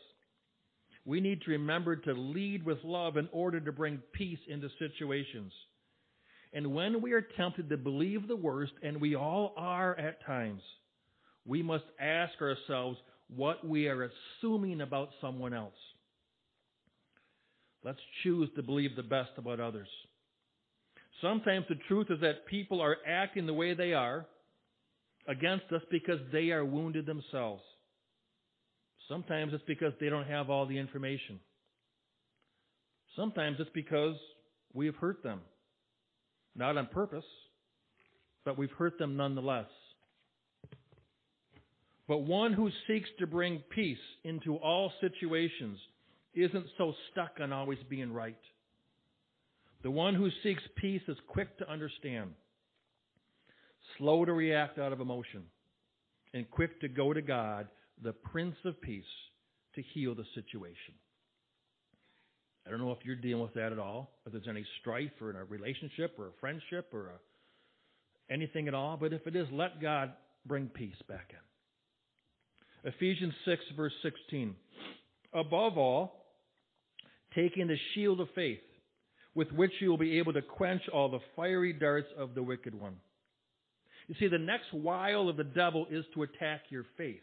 We 1.06 1.22
need 1.22 1.42
to 1.44 1.52
remember 1.52 1.96
to 1.96 2.14
lead 2.14 2.64
with 2.64 2.80
love 2.84 3.18
in 3.18 3.30
order 3.32 3.60
to 3.60 3.72
bring 3.72 4.02
peace 4.14 4.40
into 4.48 4.68
situations. 4.80 5.54
And 6.54 6.74
when 6.74 7.02
we 7.02 7.14
are 7.14 7.22
tempted 7.22 7.70
to 7.70 7.78
believe 7.78 8.28
the 8.28 8.36
worst, 8.36 8.74
and 8.82 9.00
we 9.00 9.16
all 9.16 9.54
are 9.58 9.98
at 9.98 10.26
times, 10.26 10.62
we 11.48 11.64
must 11.64 11.86
ask 12.00 12.34
ourselves 12.42 12.98
what 13.36 13.66
we 13.66 13.88
are 13.88 14.10
assuming 14.42 14.82
about 14.82 15.10
someone 15.22 15.54
else. 15.54 15.74
Let's 17.84 18.00
choose 18.24 18.50
to 18.56 18.64
believe 18.64 18.96
the 18.96 19.04
best 19.04 19.32
about 19.38 19.60
others. 19.60 19.88
Sometimes 21.22 21.66
the 21.70 21.80
truth 21.88 22.08
is 22.10 22.20
that 22.22 22.46
people 22.48 22.82
are 22.82 22.98
acting 23.08 23.48
the 23.48 23.54
way 23.54 23.74
they 23.74 23.94
are 23.94 24.26
against 25.28 25.66
us 25.74 25.82
because 25.90 26.20
they 26.32 26.52
are 26.52 26.66
wounded 26.66 27.06
themselves. 27.06 27.64
Sometimes 29.10 29.54
it's 29.54 29.64
because 29.66 29.94
they 30.00 30.10
don't 30.10 30.28
have 30.28 30.50
all 30.50 30.66
the 30.66 30.78
information. 30.78 31.40
Sometimes 33.16 33.58
it's 33.60 33.70
because 33.74 34.16
we 34.74 34.86
have 34.86 34.96
hurt 34.96 35.24
them. 35.24 35.42
Not 36.56 36.78
on 36.78 36.88
purpose, 36.88 37.26
but 38.44 38.58
we've 38.58 38.72
hurt 38.72 39.00
them 39.00 39.16
nonetheless. 39.16 39.68
But 42.08 42.20
one 42.20 42.54
who 42.54 42.70
seeks 42.88 43.10
to 43.20 43.28
bring 43.28 43.62
peace 43.70 43.98
into 44.24 44.56
all 44.56 44.92
situations 45.02 45.78
isn't 46.34 46.66
so 46.78 46.94
stuck 47.12 47.32
on 47.42 47.52
always 47.52 47.80
being 47.90 48.14
right. 48.14 48.38
The 49.84 49.92
one 49.92 50.16
who 50.16 50.30
seeks 50.44 50.62
peace 50.78 51.02
is 51.08 51.18
quick 51.28 51.58
to 51.58 51.70
understand, 51.70 52.32
slow 53.98 54.26
to 54.26 54.34
react 54.34 54.80
out 54.80 54.94
of 54.94 55.02
emotion, 55.02 55.44
and 56.34 56.50
quick 56.50 56.80
to 56.82 56.88
go 56.88 57.14
to 57.14 57.22
God, 57.22 57.68
the 58.02 58.14
Prince 58.14 58.56
of 58.66 58.80
Peace, 58.82 59.04
to 59.76 59.82
heal 59.94 60.16
the 60.16 60.26
situation. 60.34 60.94
I 62.66 62.70
don't 62.70 62.80
know 62.80 62.92
if 62.92 63.06
you're 63.06 63.16
dealing 63.16 63.44
with 63.44 63.54
that 63.54 63.72
at 63.72 63.80
all, 63.80 64.12
if 64.26 64.34
there's 64.34 64.48
any 64.50 64.66
strife 64.82 65.12
or 65.22 65.30
in 65.30 65.36
a 65.36 65.46
relationship 65.46 66.16
or 66.18 66.28
a 66.28 66.32
friendship 66.40 66.90
or 66.94 67.12
a, 67.12 68.34
anything 68.34 68.68
at 68.68 68.74
all, 68.74 68.98
but 68.98 69.14
if 69.14 69.26
it 69.26 69.36
is, 69.36 69.48
let 69.52 69.82
God 69.82 70.12
bring 70.46 70.68
peace 70.68 70.96
back 71.08 71.28
in. 71.30 71.38
Ephesians 72.88 73.34
6, 73.44 73.62
verse 73.76 73.92
16. 74.02 74.56
Above 75.34 75.78
all, 75.78 76.24
taking 77.36 77.68
the 77.68 77.78
shield 77.94 78.22
of 78.22 78.30
faith, 78.34 78.62
with 79.36 79.52
which 79.52 79.74
you 79.82 79.90
will 79.90 79.98
be 79.98 80.18
able 80.18 80.32
to 80.32 80.42
quench 80.42 80.82
all 80.94 81.10
the 81.10 81.20
fiery 81.36 81.74
darts 81.74 82.08
of 82.18 82.34
the 82.34 82.42
wicked 82.42 82.74
one. 82.74 82.96
You 84.08 84.16
see, 84.20 84.30
the 84.30 84.38
next 84.38 84.74
wile 84.74 85.28
of 85.28 85.36
the 85.36 85.44
devil 85.44 85.86
is 85.92 86.06
to 86.14 86.24
attack 86.24 86.62
your 86.70 86.86
faith. 86.98 87.20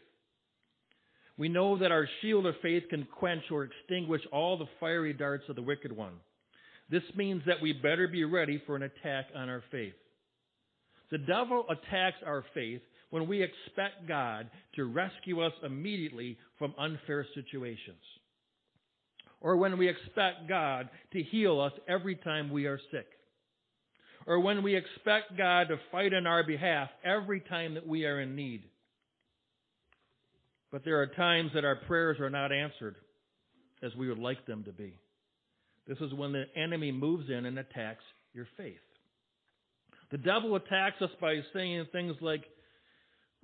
We 1.35 1.49
know 1.49 1.79
that 1.79 1.91
our 1.91 2.07
shield 2.21 2.45
of 2.45 2.55
faith 2.61 2.83
can 2.91 3.07
quench 3.17 3.43
or 3.51 3.63
extinguish 3.63 4.21
all 4.31 4.57
the 4.57 4.69
fiery 4.79 5.13
darts 5.13 5.45
of 5.49 5.55
the 5.55 5.63
wicked 5.63 5.91
one. 5.91 6.13
This 6.91 7.03
means 7.15 7.41
that 7.47 7.61
we 7.61 7.73
better 7.73 8.07
be 8.07 8.23
ready 8.23 8.61
for 8.67 8.75
an 8.75 8.83
attack 8.83 9.25
on 9.35 9.49
our 9.49 9.63
faith. 9.71 9.95
The 11.09 11.17
devil 11.17 11.65
attacks 11.69 12.17
our 12.23 12.45
faith 12.53 12.81
when 13.09 13.27
we 13.27 13.41
expect 13.41 14.07
God 14.07 14.49
to 14.75 14.85
rescue 14.85 15.41
us 15.41 15.53
immediately 15.63 16.37
from 16.57 16.73
unfair 16.77 17.25
situations 17.35 18.01
or 19.45 19.57
when 19.57 19.77
we 19.77 19.87
expect 19.87 20.47
God 20.49 20.89
to 21.13 21.21
heal 21.21 21.61
us 21.61 21.71
every 21.87 22.15
time 22.15 22.49
we 22.49 22.65
are 22.65 22.79
sick, 22.91 23.05
or 24.25 24.39
when 24.39 24.63
we 24.63 24.75
expect 24.75 25.37
God 25.37 25.67
to 25.67 25.77
fight 25.91 26.15
on 26.15 26.25
our 26.25 26.43
behalf 26.43 26.89
every 27.03 27.41
time 27.41 27.75
that 27.75 27.87
we 27.87 28.05
are 28.05 28.19
in 28.21 28.35
need. 28.35 28.63
But 30.71 30.83
there 30.83 30.99
are 30.99 31.05
times 31.05 31.51
that 31.53 31.63
our 31.63 31.75
prayers 31.75 32.19
are 32.19 32.31
not 32.31 32.51
answered 32.51 32.95
as 33.83 33.95
we 33.95 34.09
would 34.09 34.17
like 34.17 34.47
them 34.47 34.63
to 34.63 34.71
be. 34.71 34.97
This 35.87 35.99
is 35.99 36.11
when 36.11 36.31
the 36.31 36.45
enemy 36.55 36.91
moves 36.91 37.29
in 37.29 37.45
and 37.45 37.59
attacks 37.59 38.03
your 38.33 38.47
faith. 38.57 38.79
The 40.09 40.17
devil 40.17 40.55
attacks 40.55 40.99
us 41.03 41.11
by 41.21 41.41
saying 41.53 41.85
things 41.91 42.15
like, 42.19 42.45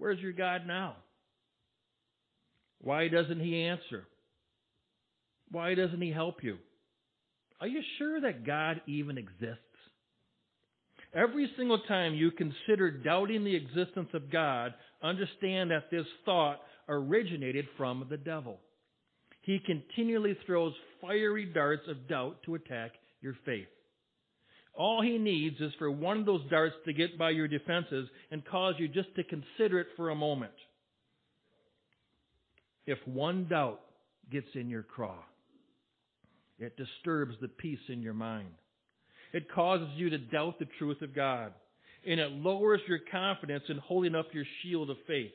Where's 0.01 0.19
your 0.19 0.33
God 0.33 0.65
now? 0.65 0.95
Why 2.79 3.07
doesn't 3.07 3.39
he 3.39 3.65
answer? 3.65 4.07
Why 5.51 5.75
doesn't 5.75 6.01
he 6.01 6.11
help 6.11 6.43
you? 6.43 6.57
Are 7.59 7.67
you 7.67 7.83
sure 7.99 8.19
that 8.21 8.43
God 8.43 8.81
even 8.87 9.19
exists? 9.19 9.59
Every 11.13 11.51
single 11.55 11.81
time 11.87 12.15
you 12.15 12.31
consider 12.31 12.89
doubting 12.89 13.43
the 13.43 13.55
existence 13.55 14.09
of 14.15 14.31
God, 14.31 14.73
understand 15.03 15.69
that 15.69 15.91
this 15.91 16.07
thought 16.25 16.61
originated 16.89 17.67
from 17.77 18.07
the 18.09 18.17
devil. 18.17 18.57
He 19.41 19.59
continually 19.59 20.35
throws 20.47 20.73
fiery 20.99 21.45
darts 21.45 21.87
of 21.87 22.07
doubt 22.09 22.37
to 22.47 22.55
attack 22.55 22.93
your 23.21 23.35
faith. 23.45 23.67
All 24.73 25.01
he 25.01 25.17
needs 25.17 25.59
is 25.59 25.73
for 25.77 25.91
one 25.91 26.19
of 26.19 26.25
those 26.25 26.49
darts 26.49 26.75
to 26.85 26.93
get 26.93 27.17
by 27.17 27.31
your 27.31 27.47
defenses 27.47 28.07
and 28.31 28.45
cause 28.45 28.75
you 28.77 28.87
just 28.87 29.13
to 29.15 29.23
consider 29.23 29.79
it 29.79 29.87
for 29.95 30.09
a 30.09 30.15
moment. 30.15 30.53
If 32.85 32.97
one 33.05 33.47
doubt 33.49 33.81
gets 34.31 34.47
in 34.55 34.69
your 34.69 34.83
craw, 34.83 35.19
it 36.57 36.77
disturbs 36.77 37.35
the 37.41 37.47
peace 37.47 37.79
in 37.89 38.01
your 38.01 38.13
mind. 38.13 38.49
It 39.33 39.51
causes 39.51 39.89
you 39.95 40.09
to 40.09 40.17
doubt 40.17 40.59
the 40.59 40.67
truth 40.77 41.01
of 41.01 41.15
God. 41.15 41.53
And 42.05 42.19
it 42.19 42.31
lowers 42.31 42.81
your 42.87 42.99
confidence 43.11 43.63
in 43.69 43.77
holding 43.77 44.15
up 44.15 44.27
your 44.33 44.45
shield 44.61 44.89
of 44.89 44.97
faith. 45.07 45.31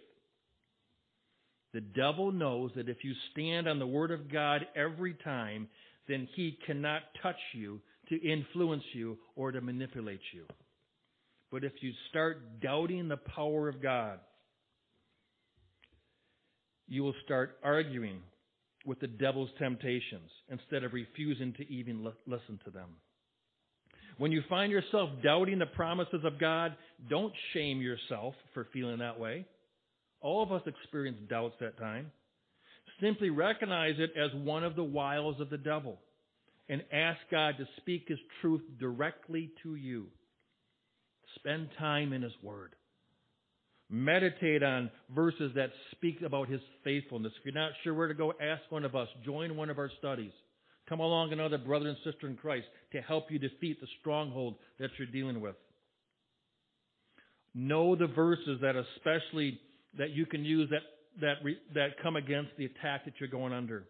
The 1.72 1.80
devil 1.80 2.32
knows 2.32 2.70
that 2.76 2.88
if 2.88 3.04
you 3.04 3.12
stand 3.32 3.68
on 3.68 3.78
the 3.78 3.86
Word 3.86 4.10
of 4.10 4.32
God 4.32 4.66
every 4.74 5.14
time, 5.14 5.68
then 6.08 6.28
he 6.34 6.58
cannot 6.66 7.02
touch 7.22 7.36
you 7.54 7.80
to 8.08 8.28
influence 8.28 8.84
you 8.92 9.18
or 9.34 9.52
to 9.52 9.60
manipulate 9.60 10.20
you. 10.32 10.44
But 11.50 11.64
if 11.64 11.72
you 11.80 11.92
start 12.10 12.60
doubting 12.60 13.08
the 13.08 13.16
power 13.16 13.68
of 13.68 13.82
God, 13.82 14.18
you 16.88 17.02
will 17.02 17.14
start 17.24 17.58
arguing 17.62 18.20
with 18.84 19.00
the 19.00 19.06
devil's 19.06 19.50
temptations 19.58 20.30
instead 20.48 20.84
of 20.84 20.92
refusing 20.92 21.52
to 21.54 21.68
even 21.70 22.04
listen 22.26 22.60
to 22.64 22.70
them. 22.70 22.90
When 24.18 24.32
you 24.32 24.42
find 24.48 24.72
yourself 24.72 25.10
doubting 25.22 25.58
the 25.58 25.66
promises 25.66 26.24
of 26.24 26.38
God, 26.38 26.74
don't 27.10 27.34
shame 27.52 27.80
yourself 27.82 28.34
for 28.54 28.66
feeling 28.72 28.98
that 28.98 29.18
way. 29.20 29.44
All 30.20 30.42
of 30.42 30.52
us 30.52 30.62
experience 30.66 31.18
doubts 31.28 31.56
at 31.60 31.78
times. 31.78 32.08
Simply 33.00 33.28
recognize 33.28 33.96
it 33.98 34.12
as 34.16 34.30
one 34.42 34.64
of 34.64 34.74
the 34.74 34.84
wiles 34.84 35.40
of 35.40 35.50
the 35.50 35.58
devil 35.58 35.98
and 36.68 36.82
ask 36.92 37.18
God 37.30 37.54
to 37.58 37.66
speak 37.78 38.06
His 38.08 38.18
truth 38.40 38.62
directly 38.78 39.50
to 39.62 39.74
you. 39.74 40.06
Spend 41.36 41.68
time 41.78 42.12
in 42.12 42.22
His 42.22 42.32
Word. 42.42 42.74
Meditate 43.88 44.64
on 44.64 44.90
verses 45.14 45.52
that 45.54 45.70
speak 45.92 46.22
about 46.22 46.48
his 46.48 46.60
faithfulness. 46.82 47.32
If 47.38 47.44
you're 47.44 47.54
not 47.54 47.70
sure 47.84 47.94
where 47.94 48.08
to 48.08 48.14
go, 48.14 48.32
ask 48.40 48.62
one 48.68 48.84
of 48.84 48.96
us. 48.96 49.06
Join 49.24 49.56
one 49.56 49.70
of 49.70 49.78
our 49.78 49.90
studies. 49.98 50.32
Come 50.88 50.98
along 50.98 51.32
another 51.32 51.58
brother 51.58 51.88
and 51.88 51.96
sister 52.04 52.26
in 52.26 52.36
Christ 52.36 52.66
to 52.92 53.00
help 53.00 53.30
you 53.30 53.38
defeat 53.38 53.80
the 53.80 53.86
stronghold 54.00 54.56
that 54.80 54.90
you're 54.98 55.06
dealing 55.06 55.40
with. 55.40 55.54
Know 57.54 57.94
the 57.94 58.08
verses 58.08 58.60
that 58.60 58.74
especially 58.76 59.60
that 59.98 60.10
you 60.10 60.26
can 60.26 60.44
use 60.44 60.68
that 60.70 60.82
that 61.20 61.42
re, 61.42 61.56
that 61.74 62.00
come 62.02 62.16
against 62.16 62.50
the 62.58 62.66
attack 62.66 63.04
that 63.04 63.14
you're 63.18 63.28
going 63.28 63.52
under. 63.52 63.84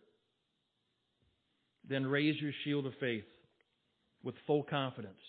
Then 1.88 2.06
raise 2.06 2.40
your 2.40 2.52
shield 2.64 2.86
of 2.86 2.92
faith 3.00 3.24
with 4.22 4.34
full 4.46 4.64
confidence 4.64 5.20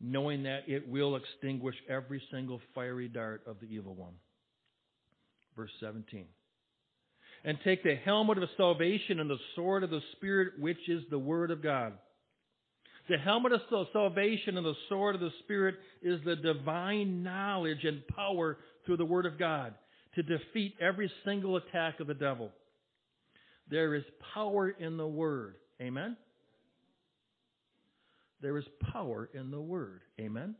knowing 0.00 0.44
that 0.44 0.62
it 0.66 0.88
will 0.88 1.16
extinguish 1.16 1.74
every 1.88 2.22
single 2.32 2.60
fiery 2.74 3.08
dart 3.08 3.42
of 3.46 3.60
the 3.60 3.66
evil 3.66 3.94
one. 3.94 4.14
Verse 5.54 5.70
17. 5.80 6.24
And 7.44 7.58
take 7.64 7.82
the 7.82 7.96
helmet 7.96 8.38
of 8.38 8.48
salvation 8.56 9.20
and 9.20 9.28
the 9.28 9.38
sword 9.54 9.82
of 9.82 9.90
the 9.90 10.00
Spirit, 10.16 10.58
which 10.58 10.88
is 10.88 11.02
the 11.10 11.18
Word 11.18 11.50
of 11.50 11.62
God. 11.62 11.92
The 13.08 13.18
helmet 13.18 13.52
of 13.52 13.86
salvation 13.92 14.56
and 14.56 14.64
the 14.64 14.74
sword 14.88 15.16
of 15.16 15.20
the 15.20 15.32
Spirit 15.40 15.76
is 16.02 16.20
the 16.24 16.36
divine 16.36 17.22
knowledge 17.22 17.84
and 17.84 18.06
power 18.08 18.58
through 18.86 18.98
the 18.98 19.04
Word 19.04 19.26
of 19.26 19.38
God 19.38 19.74
to 20.14 20.22
defeat 20.22 20.74
every 20.80 21.10
single 21.24 21.56
attack 21.56 22.00
of 22.00 22.06
the 22.06 22.14
devil. 22.14 22.50
There 23.70 23.94
is 23.94 24.04
power 24.34 24.70
in 24.70 24.96
the 24.96 25.06
Word. 25.06 25.56
Amen? 25.80 26.16
There 28.42 28.56
is 28.58 28.64
power 28.92 29.28
in 29.34 29.50
the 29.50 29.60
Word. 29.60 30.00
Amen? 30.20 30.54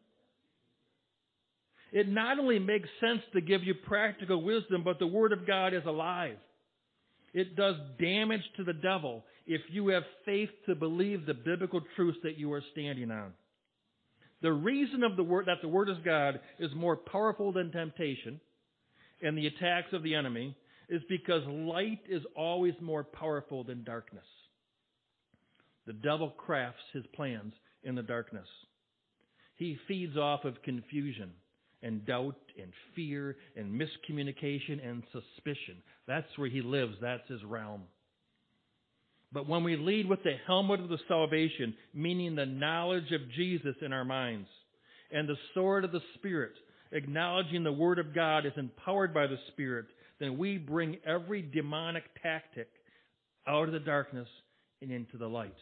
It 1.93 2.09
not 2.09 2.39
only 2.39 2.59
makes 2.59 2.89
sense 3.01 3.21
to 3.33 3.41
give 3.41 3.65
you 3.65 3.75
practical 3.75 4.43
wisdom, 4.43 4.83
but 4.85 4.99
the 4.99 5.07
Word 5.07 5.33
of 5.33 5.47
God 5.47 5.75
is 5.75 5.83
alive. 5.87 6.37
It 7.33 7.57
does 7.57 7.77
damage 8.01 8.43
to 8.57 8.65
the 8.65 8.73
devil 8.73 9.25
if 9.47 9.61
you 9.71 9.89
have 9.89 10.03
faith 10.25 10.51
to 10.67 10.75
believe 10.75 11.27
the 11.27 11.35
biblical 11.35 11.81
truths 11.97 12.19
that 12.23 12.39
you 12.39 12.53
are 12.53 12.63
standing 12.73 13.11
on. 13.11 13.33
The 14.43 14.53
reason 14.53 15.03
of 15.05 15.17
the 15.17 15.23
word 15.23 15.47
that 15.47 15.61
the 15.61 15.69
word 15.69 15.89
of 15.89 16.05
God 16.05 16.41
is 16.59 16.71
more 16.75 16.97
powerful 16.97 17.53
than 17.53 17.71
temptation 17.71 18.41
and 19.23 19.37
the 19.37 19.47
attacks 19.47 19.93
of 19.93 20.03
the 20.03 20.15
enemy 20.15 20.57
is 20.89 21.03
because 21.09 21.43
light 21.47 22.01
is 22.09 22.23
always 22.35 22.75
more 22.81 23.05
powerful 23.05 23.65
than 23.65 23.85
darkness. 23.85 24.25
The 25.91 25.95
devil 25.95 26.31
crafts 26.31 26.85
his 26.93 27.03
plans 27.17 27.53
in 27.83 27.97
the 27.97 28.03
darkness. 28.05 28.47
He 29.57 29.77
feeds 29.89 30.17
off 30.17 30.45
of 30.45 30.63
confusion 30.63 31.33
and 31.83 32.07
doubt 32.07 32.37
and 32.63 32.73
fear 32.95 33.37
and 33.57 33.73
miscommunication 33.73 34.89
and 34.89 35.03
suspicion. 35.11 35.83
That's 36.07 36.29
where 36.37 36.49
he 36.49 36.63
lives. 36.63 36.95
That's 37.01 37.29
his 37.29 37.43
realm. 37.43 37.83
But 39.33 39.49
when 39.49 39.65
we 39.65 39.77
lead 39.77 40.09
with 40.09 40.23
the 40.23 40.37
helmet 40.47 40.79
of 40.79 40.91
the 40.91 41.01
salvation, 41.09 41.75
meaning 41.93 42.37
the 42.37 42.47
knowledge 42.47 43.11
of 43.11 43.29
Jesus 43.33 43.75
in 43.83 43.93
our 43.93 44.05
minds, 44.05 44.47
and 45.11 45.29
the 45.29 45.35
sword 45.55 45.85
of 45.85 45.91
the 45.91 46.03
Spirit, 46.15 46.53
acknowledging 46.93 47.65
the 47.65 47.73
Word 47.73 47.99
of 47.99 48.15
God 48.15 48.47
is 48.47 48.53
empowered 48.57 49.13
by 49.13 49.27
the 49.27 49.39
Spirit, 49.49 49.87
then 50.21 50.39
we 50.39 50.57
bring 50.57 50.99
every 51.05 51.43
demonic 51.43 52.05
tactic 52.23 52.69
out 53.49 53.67
of 53.67 53.73
the 53.73 53.81
darkness 53.81 54.29
and 54.81 54.93
into 54.93 55.19
the 55.19 55.27
light. 55.27 55.53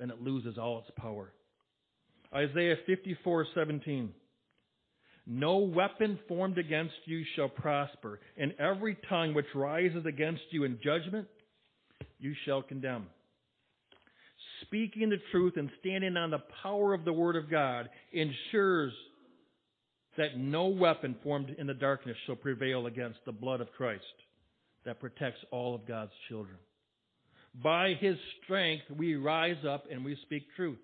Then 0.00 0.10
it 0.10 0.22
loses 0.22 0.56
all 0.56 0.78
its 0.78 0.90
power. 0.96 1.30
Isaiah 2.34 2.76
54:17 2.88 4.08
No 5.26 5.58
weapon 5.58 6.18
formed 6.26 6.56
against 6.56 6.94
you 7.04 7.22
shall 7.36 7.50
prosper, 7.50 8.18
and 8.38 8.54
every 8.58 8.96
tongue 9.08 9.34
which 9.34 9.54
rises 9.54 10.06
against 10.06 10.42
you 10.50 10.64
in 10.64 10.80
judgment 10.82 11.28
you 12.18 12.34
shall 12.44 12.62
condemn. 12.62 13.06
Speaking 14.62 15.10
the 15.10 15.18
truth 15.30 15.56
and 15.56 15.70
standing 15.80 16.16
on 16.16 16.30
the 16.30 16.42
power 16.62 16.94
of 16.94 17.04
the 17.04 17.12
Word 17.12 17.36
of 17.36 17.50
God 17.50 17.90
ensures 18.12 18.92
that 20.16 20.38
no 20.38 20.68
weapon 20.68 21.16
formed 21.22 21.50
in 21.58 21.66
the 21.66 21.74
darkness 21.74 22.16
shall 22.24 22.36
prevail 22.36 22.86
against 22.86 23.18
the 23.26 23.32
blood 23.32 23.60
of 23.60 23.70
Christ 23.72 24.04
that 24.84 25.00
protects 25.00 25.40
all 25.50 25.74
of 25.74 25.86
God's 25.86 26.12
children. 26.28 26.56
By 27.54 27.94
His 28.00 28.16
strength, 28.42 28.84
we 28.96 29.16
rise 29.16 29.64
up 29.68 29.84
and 29.90 30.04
we 30.04 30.16
speak 30.22 30.44
truth. 30.56 30.78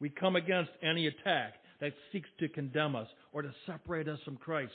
We 0.00 0.10
come 0.10 0.36
against 0.36 0.70
any 0.82 1.06
attack 1.06 1.54
that 1.80 1.92
seeks 2.12 2.28
to 2.40 2.48
condemn 2.48 2.96
us 2.96 3.08
or 3.32 3.42
to 3.42 3.54
separate 3.66 4.08
us 4.08 4.18
from 4.24 4.36
Christ, 4.36 4.72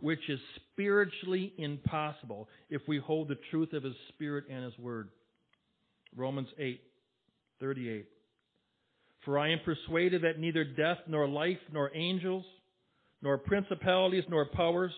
which 0.00 0.28
is 0.28 0.40
spiritually 0.72 1.52
impossible 1.58 2.48
if 2.68 2.82
we 2.86 2.98
hold 2.98 3.28
the 3.28 3.38
truth 3.50 3.72
of 3.72 3.82
His 3.82 3.94
Spirit 4.10 4.44
and 4.50 4.64
His 4.64 4.78
Word. 4.78 5.08
Romans 6.16 6.48
8, 6.58 6.80
38. 7.60 8.06
For 9.24 9.38
I 9.38 9.50
am 9.50 9.60
persuaded 9.64 10.22
that 10.22 10.38
neither 10.38 10.64
death, 10.64 10.98
nor 11.08 11.26
life, 11.26 11.58
nor 11.72 11.90
angels, 11.94 12.44
nor 13.22 13.38
principalities, 13.38 14.24
nor 14.28 14.44
powers, 14.44 14.92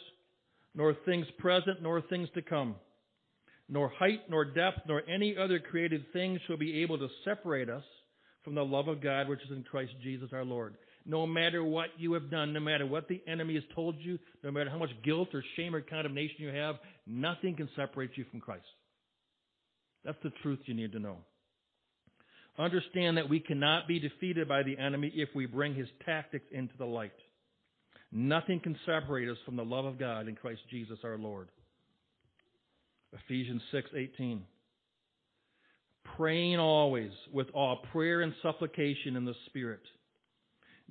nor 0.75 0.95
things 1.07 1.27
present, 1.39 1.81
nor 1.81 2.01
things 2.03 2.29
to 2.35 2.43
come, 2.43 2.75
nor 3.69 3.89
height, 3.89 4.21
nor 4.29 4.45
depth, 4.45 4.81
nor 4.87 5.03
any 5.09 5.37
other 5.37 5.59
created 5.59 6.05
thing 6.13 6.39
shall 6.47 6.57
be 6.57 6.83
able 6.83 6.99
to 6.99 7.09
separate 7.25 7.69
us 7.69 7.85
from 8.45 8.55
the 8.55 8.65
love 8.65 8.89
of 8.89 9.03
God 9.03 9.29
which 9.29 9.43
is 9.43 9.51
in 9.51 9.65
Christ 9.65 9.93
Jesus 10.03 10.31
our 10.33 10.45
Lord. 10.45 10.77
No 11.05 11.27
matter 11.27 11.63
what 11.63 11.89
you 11.99 12.13
have 12.15 12.31
done, 12.31 12.53
no 12.53 12.61
matter 12.61 12.87
what 12.87 13.09
the 13.09 13.23
enemy 13.29 13.55
has 13.55 13.65
told 13.75 13.97
you, 13.99 14.19
no 14.43 14.51
matter 14.51 14.71
how 14.71 14.79
much 14.79 14.91
guilt 15.05 15.29
or 15.35 15.43
shame 15.57 15.75
or 15.75 15.81
condemnation 15.81 16.37
you 16.39 16.49
have, 16.49 16.77
nothing 17.07 17.57
can 17.57 17.69
separate 17.77 18.11
you 18.17 18.25
from 18.31 18.41
Christ. 18.41 18.65
That's 20.05 20.19
the 20.23 20.33
truth 20.43 20.61
you 20.67 20.75
need 20.75 20.93
to 20.93 20.99
know. 21.01 21.19
Understand 22.59 23.19
that 23.19 23.29
we 23.29 23.41
cannot 23.41 23.87
be 23.87 23.99
defeated 23.99 24.49
by 24.49 24.63
the 24.63 24.79
enemy 24.79 25.13
if 25.15 25.29
we 25.35 25.47
bring 25.47 25.75
his 25.75 25.89
tactics 26.05 26.47
into 26.53 26.75
the 26.79 26.87
light. 26.87 27.13
Nothing 28.13 28.61
can 28.61 28.79
separate 28.87 29.29
us 29.29 29.37
from 29.45 29.57
the 29.57 29.65
love 29.65 29.85
of 29.85 29.99
God 29.99 30.29
in 30.29 30.37
Christ 30.37 30.61
Jesus 30.71 30.99
our 31.05 31.19
Lord. 31.19 31.49
Ephesians 33.25 33.63
6:18 33.73 34.43
Praying 36.17 36.59
always 36.59 37.13
with 37.33 37.49
all 37.53 37.85
prayer 37.93 38.23
and 38.23 38.35
supplication 38.43 39.17
in 39.17 39.25
the 39.25 39.35
spirit 39.47 39.83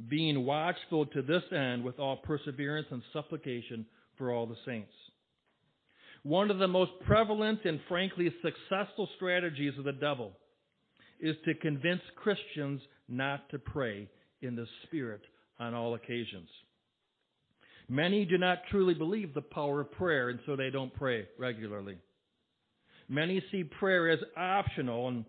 being 0.10 0.46
watchful 0.46 1.06
to 1.08 1.22
this 1.22 1.44
end 1.52 1.84
with 1.84 2.00
all 2.00 2.18
perseverance 2.18 2.88
and 2.92 3.02
supplication 3.14 3.86
for 4.18 4.32
all 4.32 4.46
the 4.46 4.58
saints. 4.66 4.92
One 6.24 6.52
of 6.52 6.58
the 6.58 6.68
most 6.68 6.92
prevalent 7.06 7.66
and 7.66 7.80
frankly 7.88 8.34
successful 8.42 9.08
strategies 9.16 9.78
of 9.78 9.86
the 9.86 9.94
devil 9.94 10.34
is 11.20 11.36
to 11.46 11.54
convince 11.54 12.02
Christians 12.16 12.82
not 13.08 13.50
to 13.52 13.60
pray 13.60 14.10
in 14.42 14.56
the 14.56 14.68
Spirit 14.84 15.22
on 15.60 15.74
all 15.74 15.94
occasions. 15.94 16.50
Many 17.88 18.26
do 18.26 18.38
not 18.38 18.64
truly 18.72 18.96
believe 18.96 19.34
the 19.34 19.42
power 19.42 19.82
of 19.82 19.92
prayer, 19.92 20.30
and 20.30 20.40
so 20.46 20.56
they 20.56 20.72
don't 20.72 20.94
pray 20.94 21.28
regularly. 21.38 21.98
Many 23.08 23.44
see 23.52 23.64
prayer 23.64 24.10
as 24.10 24.20
optional 24.36 25.08
and 25.08 25.26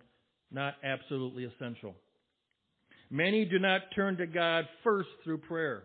not 0.51 0.75
absolutely 0.83 1.45
essential. 1.45 1.95
Many 3.11 3.45
do 3.45 3.59
not 3.59 3.83
turn 3.95 4.17
to 4.17 4.27
God 4.27 4.65
first 4.83 5.09
through 5.25 5.39
prayer. 5.39 5.85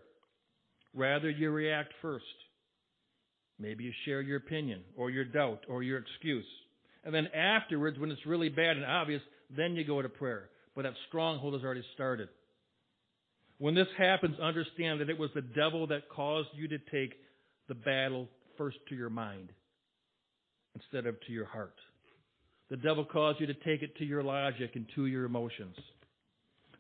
Rather, 0.94 1.30
you 1.30 1.52
react 1.52 1.94
first. 2.02 2.26
Maybe 3.60 3.84
you 3.84 3.92
share 4.06 4.22
your 4.22 4.38
opinion 4.38 4.82
or 4.98 5.10
your 5.10 5.26
doubt 5.26 5.66
or 5.70 5.84
your 5.84 6.00
excuse. 6.00 6.46
And 7.04 7.14
then 7.14 7.28
afterwards, 7.28 8.00
when 8.00 8.12
it's 8.12 8.26
really 8.26 8.50
bad 8.50 8.78
and 8.78 8.86
obvious, 8.86 9.22
then 9.56 9.76
you 9.76 9.84
go 9.86 10.02
to 10.02 10.10
prayer. 10.10 10.50
But 10.76 10.84
that 10.84 10.94
stronghold 11.10 11.54
has 11.54 11.64
already 11.64 11.84
started. 11.94 12.30
When 13.58 13.76
this 13.76 13.88
happens, 13.98 14.40
understand 14.40 15.02
that 15.02 15.10
it 15.10 15.20
was 15.20 15.30
the 15.36 15.42
devil 15.42 15.88
that 15.88 16.10
caused 16.10 16.50
you 16.56 16.68
to 16.70 16.78
take 16.92 17.14
the 17.68 17.76
battle 17.76 18.28
first 18.58 18.78
to 18.90 18.96
your 18.96 19.10
mind 19.10 19.50
instead 20.76 21.06
of 21.06 21.20
to 21.22 21.32
your 21.32 21.46
heart. 21.46 21.76
The 22.70 22.78
devil 22.78 23.04
caused 23.04 23.42
you 23.42 23.48
to 23.48 23.54
take 23.54 23.82
it 23.82 23.98
to 23.98 24.06
your 24.06 24.24
logic 24.24 24.72
and 24.76 24.86
to 24.96 25.06
your 25.06 25.26
emotions. 25.26 25.76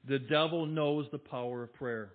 The 0.07 0.19
devil 0.19 0.65
knows 0.65 1.05
the 1.11 1.17
power 1.17 1.63
of 1.63 1.73
prayer. 1.73 2.11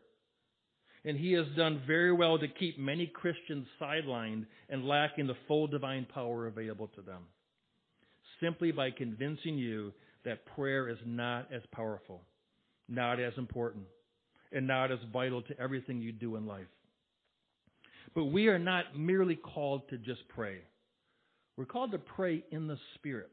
And 1.04 1.16
he 1.16 1.32
has 1.32 1.46
done 1.56 1.82
very 1.86 2.12
well 2.12 2.38
to 2.38 2.48
keep 2.48 2.78
many 2.78 3.06
Christians 3.06 3.66
sidelined 3.80 4.46
and 4.68 4.88
lacking 4.88 5.26
the 5.26 5.36
full 5.46 5.68
divine 5.68 6.06
power 6.12 6.46
available 6.46 6.88
to 6.96 7.02
them. 7.02 7.22
Simply 8.40 8.72
by 8.72 8.90
convincing 8.90 9.56
you 9.56 9.92
that 10.24 10.44
prayer 10.56 10.88
is 10.88 10.98
not 11.06 11.52
as 11.52 11.62
powerful, 11.70 12.22
not 12.88 13.20
as 13.20 13.32
important, 13.38 13.84
and 14.52 14.66
not 14.66 14.90
as 14.90 14.98
vital 15.12 15.42
to 15.42 15.60
everything 15.60 16.00
you 16.00 16.12
do 16.12 16.36
in 16.36 16.46
life. 16.46 16.66
But 18.14 18.26
we 18.26 18.48
are 18.48 18.58
not 18.58 18.98
merely 18.98 19.36
called 19.36 19.88
to 19.90 19.98
just 19.98 20.26
pray. 20.28 20.58
We're 21.56 21.64
called 21.64 21.92
to 21.92 21.98
pray 21.98 22.44
in 22.50 22.66
the 22.66 22.78
Spirit. 22.94 23.30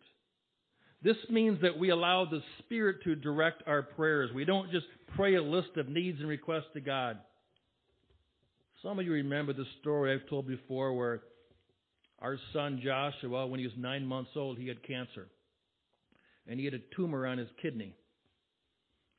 This 1.02 1.18
means 1.30 1.62
that 1.62 1.78
we 1.78 1.90
allow 1.90 2.26
the 2.26 2.42
Spirit 2.60 3.04
to 3.04 3.16
direct 3.16 3.64
our 3.68 3.82
prayers. 3.82 4.32
We 4.34 4.46
don't 4.46 4.72
just 4.72 4.86
pray 5.16 5.36
a 5.36 5.44
list 5.44 5.76
of 5.76 5.90
needs 5.90 6.20
and 6.20 6.30
requests 6.30 6.72
to 6.74 6.82
God. 6.82 7.18
Some 8.82 9.00
of 9.00 9.06
you 9.06 9.12
remember 9.12 9.54
the 9.54 9.66
story 9.82 10.14
I've 10.14 10.30
told 10.30 10.48
before 10.48 10.94
where 10.94 11.22
our 12.20 12.38
son 12.54 12.82
Joshua, 12.84 13.48
when 13.48 13.60
he 13.60 13.66
was 13.66 13.76
nine 13.78 14.06
months 14.06 14.32
old, 14.36 14.58
he 14.58 14.68
had 14.68 14.82
cancer 14.88 15.28
and 16.48 16.60
he 16.60 16.66
had 16.66 16.74
a 16.74 16.96
tumor 16.96 17.28
on 17.28 17.38
his 17.38 17.48
kidney. 17.62 17.96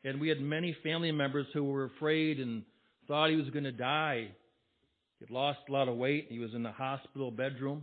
And 0.05 0.21
we 0.21 0.29
had 0.29 0.41
many 0.41 0.77
family 0.83 1.13
members 1.13 1.47
who 1.55 1.65
were 1.65 1.85
afraid 1.85 2.39
and 2.41 2.63
thought 3.09 3.31
he 3.31 3.37
was 3.37 3.49
going 3.51 3.65
to 3.65 3.73
die. 3.73 4.29
He 5.19 5.25
had 5.25 5.31
lost 5.31 5.61
a 5.69 5.73
lot 5.73 5.89
of 5.89 5.97
weight. 5.97 6.27
He 6.29 6.39
was 6.39 6.55
in 6.55 6.63
the 6.63 6.73
hospital 6.73 7.31
bedroom. 7.31 7.83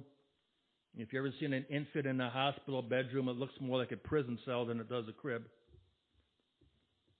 If 0.97 1.13
you've 1.13 1.25
ever 1.25 1.33
seen 1.39 1.53
an 1.53 1.65
infant 1.69 2.05
in 2.05 2.19
a 2.19 2.29
hospital 2.29 2.81
bedroom, 2.81 3.29
it 3.29 3.37
looks 3.37 3.53
more 3.61 3.77
like 3.77 3.91
a 3.91 3.97
prison 3.97 4.37
cell 4.45 4.65
than 4.65 4.79
it 4.79 4.89
does 4.89 5.05
a 5.07 5.13
crib. 5.13 5.43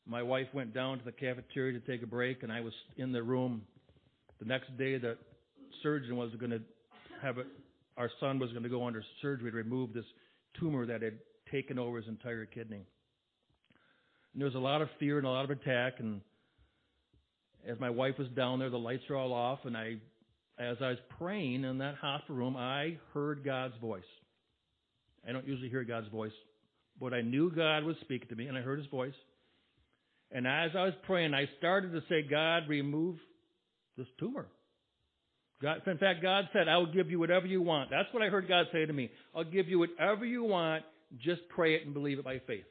My 0.05 0.22
wife 0.22 0.47
went 0.53 0.74
down 0.74 0.99
to 0.99 1.05
the 1.05 1.11
cafeteria 1.11 1.80
to 1.80 1.86
take 1.86 2.03
a 2.03 2.07
break, 2.07 2.43
and 2.43 2.51
I 2.51 2.59
was 2.59 2.74
in 2.97 3.11
the 3.13 3.24
room. 3.24 3.61
The 4.39 4.45
next 4.45 4.78
day, 4.78 4.97
the 4.97 5.17
surgeon 5.84 6.17
was 6.17 6.32
going 6.38 6.51
to 6.51 6.61
have 7.22 7.38
it. 7.38 7.47
Our 7.95 8.09
son 8.19 8.39
was 8.39 8.51
going 8.51 8.63
to 8.63 8.69
go 8.69 8.86
under 8.86 9.03
surgery 9.22 9.51
to 9.51 9.57
remove 9.57 9.93
this 9.93 10.05
tumor 10.59 10.86
that 10.88 11.01
had 11.01 11.19
taken 11.49 11.80
over 11.80 11.97
his 11.97 12.07
entire 12.07 12.45
kidney. 12.45 12.84
And 14.34 14.41
there 14.41 14.45
was 14.45 14.55
a 14.55 14.59
lot 14.59 14.82
of 14.82 14.89
fear 14.99 15.17
and 15.17 15.26
a 15.26 15.30
lot 15.30 15.45
of 15.45 15.51
attack. 15.51 15.99
And 15.99 16.22
as 17.67 17.80
my 17.80 17.89
wife 17.89 18.15
was 18.17 18.28
down 18.30 18.59
there, 18.59 18.69
the 18.69 18.78
lights 18.78 19.03
were 19.09 19.15
all 19.15 19.34
off, 19.34 19.59
and 19.63 19.78
I, 19.78 19.95
as 20.60 20.78
I 20.82 20.89
was 20.89 20.97
praying 21.18 21.64
in 21.64 21.80
that 21.80 21.95
hospital 21.95 22.36
room, 22.36 22.56
I 22.58 22.97
heard 23.14 23.43
God's 23.43 23.74
voice. 23.82 24.04
I 25.28 25.32
don't 25.32 25.47
usually 25.47 25.70
hear 25.70 25.84
God's 25.84 26.08
voice, 26.10 26.32
but 26.99 27.14
I 27.14 27.22
knew 27.22 27.52
God 27.52 27.84
was 27.84 27.95
speaking 28.02 28.30
to 28.30 28.36
me, 28.36 28.47
and 28.47 28.58
I 28.58 28.62
heard 28.62 28.80
His 28.80 28.88
voice. 28.88 29.14
And 30.32 30.47
as 30.47 30.72
I 30.76 30.86
was 30.86 30.93
praying, 31.06 31.34
I 31.34 31.45
started 31.58 31.91
to 31.91 32.02
say, 32.10 32.22
God, 32.28 32.64
remove 32.68 33.18
this 33.97 34.08
tumor. 34.20 34.47
God, 35.62 35.82
in 35.86 35.97
fact, 35.97 36.24
God 36.24 36.45
said, 36.54 36.68
I 36.68 36.78
will 36.78 36.91
give 36.91 37.12
you 37.12 37.20
whatever 37.20 37.45
you 37.45 37.62
want. 37.62 37.91
That's 37.91 38.12
what 38.14 38.24
I 38.24 38.30
heard 38.30 38.47
God 38.47 38.66
say 38.72 38.86
to 38.86 38.93
me. 38.93 39.12
I'll 39.36 39.43
give 39.43 39.68
you 39.68 39.78
whatever 39.80 40.26
you 40.26 40.43
want 40.43 40.84
just 41.20 41.41
pray 41.49 41.76
it 41.76 41.86
and 41.86 41.93
believe 41.93 42.20
it 42.20 42.26
by 42.26 42.39
faith. 42.47 42.64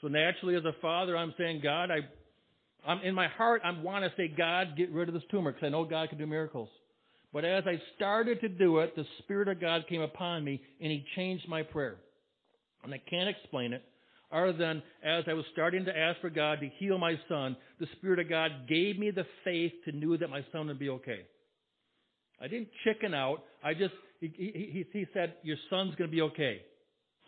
So 0.00 0.08
naturally, 0.08 0.56
as 0.56 0.64
a 0.64 0.74
father, 0.80 1.16
I'm 1.16 1.34
saying, 1.38 1.60
God, 1.62 1.90
I, 1.90 2.00
I'm 2.86 3.00
in 3.00 3.14
my 3.14 3.28
heart, 3.28 3.62
I 3.64 3.70
want 3.70 4.04
to 4.04 4.12
say, 4.16 4.28
God, 4.28 4.76
get 4.76 4.90
rid 4.90 5.08
of 5.08 5.14
this 5.14 5.22
tumor 5.30 5.52
because 5.52 5.66
I 5.66 5.70
know 5.70 5.84
God 5.84 6.08
can 6.08 6.18
do 6.18 6.26
miracles. 6.26 6.68
But 7.32 7.44
as 7.44 7.64
I 7.66 7.80
started 7.96 8.40
to 8.40 8.48
do 8.48 8.78
it, 8.78 8.94
the 8.94 9.06
Spirit 9.20 9.48
of 9.48 9.60
God 9.60 9.86
came 9.88 10.02
upon 10.02 10.44
me 10.44 10.60
and 10.80 10.90
He 10.90 11.04
changed 11.16 11.48
my 11.48 11.62
prayer. 11.62 11.96
And 12.84 12.92
I 12.92 13.00
can't 13.08 13.28
explain 13.28 13.72
it 13.72 13.84
other 14.32 14.52
than 14.52 14.82
as 15.04 15.24
I 15.28 15.34
was 15.34 15.44
starting 15.52 15.84
to 15.84 15.96
ask 15.96 16.20
for 16.20 16.30
God 16.30 16.60
to 16.60 16.68
heal 16.78 16.98
my 16.98 17.18
son, 17.28 17.56
the 17.78 17.86
Spirit 17.96 18.18
of 18.18 18.28
God 18.28 18.50
gave 18.68 18.98
me 18.98 19.10
the 19.10 19.26
faith 19.44 19.72
to 19.84 19.92
know 19.92 20.16
that 20.16 20.30
my 20.30 20.44
son 20.52 20.68
would 20.68 20.78
be 20.78 20.88
okay. 20.88 21.20
I 22.40 22.48
didn't 22.48 22.68
chicken 22.84 23.14
out. 23.14 23.42
I 23.62 23.74
just, 23.74 23.94
he, 24.20 24.32
he, 24.36 24.86
he 24.90 25.06
said, 25.12 25.34
Your 25.42 25.58
son's 25.70 25.94
going 25.96 26.10
to 26.10 26.14
be 26.14 26.22
okay. 26.22 26.62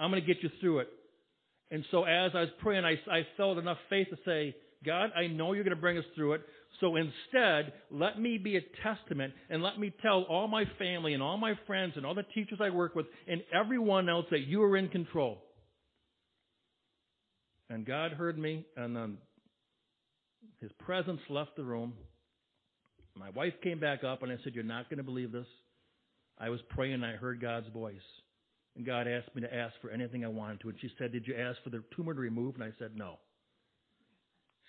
I'm 0.01 0.11
going 0.11 0.23
to 0.23 0.27
get 0.27 0.43
you 0.43 0.51
through 0.61 0.81
it. 0.81 0.89
And 1.71 1.85
so 1.91 2.05
as 2.05 2.33
I 2.35 2.41
was 2.41 2.49
praying, 2.61 2.85
I, 2.85 2.99
I 3.11 3.27
felt 3.37 3.59
enough 3.59 3.79
faith 3.91 4.09
to 4.11 4.17
say, 4.25 4.57
God, 4.85 5.11
I 5.17 5.27
know 5.27 5.53
you're 5.53 5.65
going 5.65 5.77
to 5.77 5.81
bring 5.81 5.99
us 5.99 6.05
through 6.15 6.35
it. 6.35 6.43
So 6.81 6.97
instead, 6.97 7.73
let 7.91 8.21
me 8.21 8.39
be 8.39 8.57
a 8.57 8.61
testament 8.83 9.33
and 9.49 9.63
let 9.63 9.79
me 9.79 9.93
tell 10.03 10.23
all 10.29 10.49
my 10.49 10.65
family 10.79 11.15
and 11.15 11.23
all 11.23 11.37
my 11.37 11.55
friends 11.67 11.95
and 11.97 12.05
all 12.05 12.15
the 12.15 12.25
teachers 12.35 12.59
I 12.61 12.71
work 12.71 12.95
with 12.95 13.07
and 13.29 13.43
everyone 13.53 14.09
else 14.09 14.27
that 14.31 14.41
you 14.41 14.63
are 14.63 14.77
in 14.77 14.89
control. 14.89 15.39
And 17.71 17.87
God 17.87 18.13
heard 18.13 18.39
me, 18.39 18.67
and 18.77 18.95
then 18.95 19.19
his 20.61 20.71
presence 20.79 21.21
left 21.31 21.57
the 21.57 21.65
room. 21.65 21.95
My 23.17 23.31
wife 23.31 23.55
came 23.63 23.81
back 23.81 24.05
up, 24.05 24.23
and 24.23 24.31
I 24.31 24.37
said, 24.45 24.55
You're 24.55 24.65
not 24.65 24.91
going 24.91 24.99
to 24.99 25.05
believe 25.05 25.33
this. 25.33 25.47
I 26.39 26.51
was 26.51 26.61
praying, 26.71 26.95
and 26.95 27.07
I 27.07 27.13
heard 27.13 27.41
God's 27.41 27.69
voice. 27.73 27.97
And 28.77 28.85
God 28.85 29.07
asked 29.07 29.35
me 29.35 29.43
to 29.43 29.55
ask 29.55 29.75
for 29.81 29.91
anything 29.91 30.25
I 30.25 30.29
wanted 30.29 30.61
to. 30.61 30.69
And 30.69 30.79
she 30.81 30.91
said, 30.99 31.13
Did 31.13 31.27
you 31.27 31.37
ask 31.37 31.63
for 31.63 31.71
the 31.71 31.83
tumor 31.97 32.13
to 32.13 32.21
remove? 32.21 32.57
And 32.57 32.65
I 32.65 32.73
said, 32.79 32.93
No. 32.97 33.19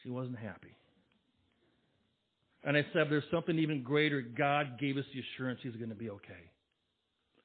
She 0.06 0.12
wasn't 0.12 0.38
happy. 0.38 0.78
And 2.64 2.78
I 2.78 2.86
said, 2.94 3.08
There's 3.10 3.24
something 3.32 3.58
even 3.58 3.82
greater. 3.82 4.22
God 4.22 4.80
gave 4.80 4.98
us 4.98 5.06
the 5.12 5.20
assurance 5.20 5.60
he's 5.64 5.76
going 5.76 5.90
to 5.90 5.96
be 5.96 6.12
okay. 6.12 6.52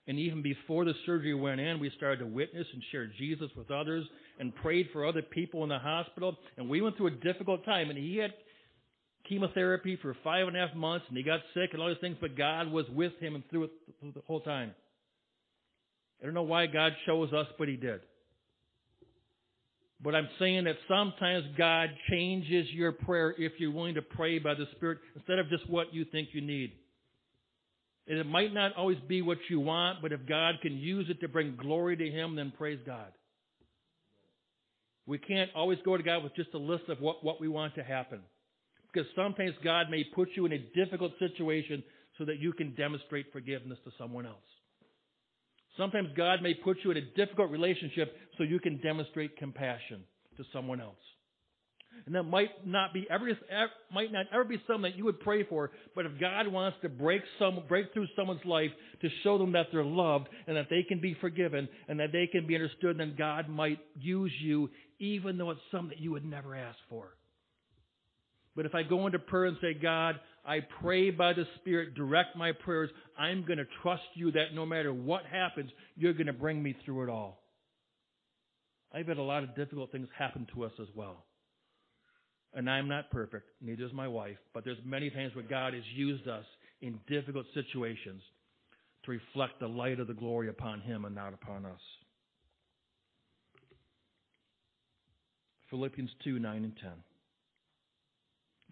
And 0.06 0.18
even 0.18 0.42
before 0.42 0.84
the 0.84 0.92
surgery 1.06 1.34
went 1.34 1.61
in, 1.61 1.80
we 1.80 1.90
started 1.96 2.18
to 2.18 2.26
witness 2.26 2.66
and 2.72 2.82
share 2.92 3.06
Jesus 3.18 3.50
with 3.56 3.70
others 3.70 4.04
and 4.38 4.54
prayed 4.56 4.88
for 4.92 5.06
other 5.06 5.22
people 5.22 5.62
in 5.62 5.70
the 5.70 5.78
hospital. 5.78 6.36
And 6.58 6.68
we 6.68 6.82
went 6.82 6.98
through 6.98 7.08
a 7.08 7.11
difficult 7.12 7.64
time. 7.64 7.88
And 7.88 7.98
he 7.98 8.18
had 8.18 8.34
chemotherapy 9.26 9.98
for 10.02 10.14
five 10.22 10.46
and 10.46 10.56
a 10.56 10.66
half 10.66 10.76
months, 10.76 11.06
and 11.08 11.16
he 11.16 11.22
got 11.22 11.40
sick 11.54 11.70
and 11.72 11.80
all 11.80 11.88
these 11.88 11.98
things, 12.00 12.16
but 12.20 12.36
God 12.36 12.70
was 12.70 12.86
with 12.90 13.12
him 13.20 13.36
and 13.36 13.48
through 13.48 13.64
it 13.64 13.70
the 14.02 14.20
whole 14.26 14.40
time. 14.40 14.72
I 16.20 16.26
don't 16.26 16.34
know 16.34 16.42
why 16.42 16.66
God 16.66 16.92
shows 17.06 17.32
us, 17.32 17.46
but 17.58 17.68
he 17.68 17.76
did. 17.76 18.00
But 20.03 20.14
I'm 20.14 20.28
saying 20.38 20.64
that 20.64 20.76
sometimes 20.88 21.44
God 21.59 21.90
changes 22.09 22.66
your 22.72 22.92
prayer 22.92 23.34
if 23.36 23.53
you're 23.59 23.70
willing 23.70 23.96
to 23.96 24.03
pray 24.03 24.38
by 24.38 24.55
the 24.55 24.66
Spirit 24.76 24.98
instead 25.14 25.38
of 25.38 25.51
just 25.51 25.68
what 25.68 25.92
you 25.92 26.07
think 26.07 26.30
you 26.32 26.40
need. 26.40 26.72
And 28.09 28.18
it 28.18 28.26
might 28.26 28.55
not 28.55 28.74
always 28.76 28.98
be 29.09 29.20
what 29.20 29.38
you 29.51 29.61
want, 29.61 30.01
but 30.01 30.12
if 30.12 30.26
God 30.26 30.57
can 30.62 30.78
use 30.78 31.07
it 31.11 31.20
to 31.20 31.28
bring 31.28 31.57
glory 31.57 31.96
to 31.96 32.11
Him, 32.11 32.34
then 32.34 32.53
praise 32.57 32.80
God. 32.86 33.12
We 35.07 35.18
can't 35.18 35.51
always 35.55 35.78
go 35.84 35.96
to 35.96 36.03
God 36.03 36.24
with 36.24 36.34
just 36.34 36.55
a 36.55 36.59
list 36.59 36.84
of 36.88 37.01
what, 37.01 37.22
what 37.22 37.40
we 37.40 37.48
want 37.48 37.74
to 37.74 37.82
happen. 37.82 38.20
Because 38.92 39.09
sometimes 39.14 39.53
God 39.62 39.90
may 39.90 40.03
put 40.03 40.30
you 40.34 40.46
in 40.46 40.53
a 40.53 40.59
difficult 40.74 41.12
situation 41.18 41.82
so 42.16 42.24
that 42.24 42.38
you 42.38 42.53
can 42.53 42.74
demonstrate 42.74 43.32
forgiveness 43.32 43.78
to 43.84 43.90
someone 43.98 44.26
else. 44.26 44.36
Sometimes 45.77 46.09
God 46.16 46.43
may 46.43 46.55
put 46.55 46.79
you 46.85 46.91
in 46.91 46.97
a 46.97 47.11
difficult 47.16 47.51
relationship 47.51 48.14
so 48.37 48.45
you 48.45 48.61
can 48.61 48.79
demonstrate 48.81 49.37
compassion 49.37 50.05
to 50.37 50.45
someone 50.53 50.81
else. 50.81 50.97
And 52.07 52.14
that 52.14 52.23
might 52.23 52.66
not 52.66 52.95
be 52.95 53.07
every 53.11 53.37
might 53.93 54.12
not 54.12 54.27
ever 54.33 54.45
be 54.45 54.61
something 54.66 54.83
that 54.83 54.97
you 54.97 55.05
would 55.05 55.21
pray 55.21 55.45
for, 55.45 55.71
but 55.95 56.07
if 56.07 56.12
God 56.21 56.47
wants 56.49 56.79
to 56.83 56.89
break 56.89 57.23
some 57.39 57.62
break 57.68 57.93
through 57.93 58.07
someone's 58.16 58.45
life 58.45 58.71
to 59.03 59.09
show 59.23 59.39
them 59.39 59.53
that 59.53 59.66
they're 59.73 59.85
loved 59.85 60.29
and 60.47 60.57
that 60.57 60.68
they 60.71 60.85
can 60.89 61.01
be 61.01 61.16
forgiven 61.21 61.68
and 61.89 61.99
that 62.01 62.12
they 62.12 62.27
can 62.27 62.47
be 62.47 62.55
understood, 62.55 62.99
then 62.99 63.16
God 63.18 63.49
might 63.49 63.81
use 63.99 64.33
you 64.41 64.71
even 64.99 65.37
though 65.37 65.51
it's 65.51 65.61
something 65.71 65.91
that 65.91 66.01
you 66.01 66.12
would 66.12 66.25
never 66.25 66.55
ask 66.55 66.79
for. 66.89 67.09
But 68.57 68.66
if 68.66 68.74
I 68.74 68.82
go 68.82 69.07
into 69.07 69.18
prayer 69.18 69.46
and 69.46 69.57
say, 69.61 69.74
God, 69.74 70.18
I 70.44 70.61
pray 70.80 71.11
by 71.11 71.32
the 71.32 71.44
Spirit, 71.61 71.94
direct 71.94 72.36
my 72.36 72.53
prayers, 72.53 72.90
I'm 73.18 73.44
going 73.44 73.59
to 73.59 73.66
trust 73.82 74.03
you 74.14 74.32
that 74.32 74.55
no 74.55 74.66
matter 74.66 74.92
what 74.92 75.24
happens, 75.24 75.70
you're 75.96 76.12
going 76.12 76.26
to 76.26 76.32
bring 76.32 76.62
me 76.62 76.74
through 76.84 77.05
it 77.05 77.09
all. 77.09 77.42
I've 78.92 79.07
had 79.07 79.18
a 79.18 79.22
lot 79.22 79.44
of 79.44 79.55
difficult 79.55 79.92
things 79.92 80.09
happen 80.18 80.46
to 80.55 80.64
us 80.64 80.72
as 80.80 80.88
well. 80.94 81.24
And 82.53 82.68
I'm 82.68 82.88
not 82.88 83.11
perfect, 83.12 83.46
neither 83.61 83.84
is 83.84 83.92
my 83.92 84.09
wife, 84.09 84.38
but 84.53 84.64
there's 84.64 84.78
many 84.84 85.09
times 85.11 85.36
where 85.36 85.44
God 85.44 85.72
has 85.72 85.84
used 85.94 86.26
us 86.26 86.44
in 86.80 86.98
difficult 87.07 87.46
situations 87.55 88.22
to 89.05 89.12
reflect 89.12 89.61
the 89.61 89.68
light 89.68 90.01
of 90.01 90.09
the 90.09 90.14
glory 90.14 90.48
upon 90.48 90.80
Him 90.80 91.05
and 91.05 91.14
not 91.14 91.32
upon 91.32 91.64
us. 91.64 91.80
Philippians 95.70 96.11
2 96.24 96.40
9 96.40 96.64
and 96.64 96.76
10. 96.82 96.90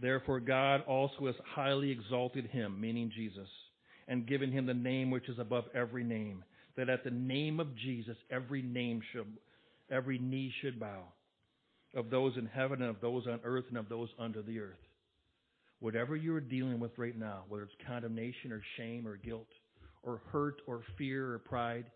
Therefore, 0.01 0.41
God 0.41 0.83
also 0.87 1.27
has 1.27 1.35
highly 1.55 1.91
exalted 1.91 2.47
him, 2.47 2.81
meaning 2.81 3.11
Jesus, 3.15 3.49
and 4.07 4.27
given 4.27 4.53
him 4.53 4.67
the 4.67 4.75
name 4.75 5.11
which 5.11 5.29
is 5.29 5.39
above 5.39 5.65
every 5.75 6.05
name, 6.05 6.45
that 6.77 6.89
at 6.89 7.03
the 7.03 7.11
name 7.11 7.59
of 7.59 7.77
Jesus 7.77 8.17
every 8.31 8.63
name 8.63 9.03
should, 9.13 9.27
every 9.91 10.19
knee 10.19 10.53
should 10.63 10.79
bow, 10.79 11.03
of 11.97 12.11
those 12.11 12.37
in 12.37 12.47
heaven 12.47 12.83
and 12.83 12.91
of 12.91 13.01
those 13.01 13.27
on 13.27 13.41
earth 13.45 13.65
and 13.69 13.77
of 13.77 13.89
those 13.89 14.09
under 14.19 14.43
the 14.43 14.61
earth. 14.61 14.77
Whatever 15.81 16.17
you're 16.17 16.41
dealing 16.41 16.79
with 16.79 16.97
right 16.97 17.17
now, 17.19 17.45
whether 17.49 17.65
it's 17.65 17.73
condemnation 17.87 18.53
or 18.53 18.63
shame 18.77 19.07
or 19.07 19.17
guilt, 19.17 19.49
or 20.03 20.21
hurt 20.31 20.61
or 20.67 20.83
fear 20.97 21.35
or 21.35 21.39
pride, 21.39 21.87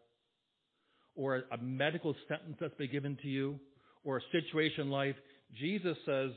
or 1.14 1.44
a 1.52 1.58
medical 1.58 2.16
sentence 2.28 2.56
that's 2.60 2.74
been 2.74 2.90
given 2.90 3.16
to 3.22 3.28
you, 3.28 3.60
or 4.04 4.18
a 4.18 4.22
situation 4.32 4.82
in 4.82 4.90
life, 4.90 5.16
Jesus 5.56 5.96
says, 6.04 6.30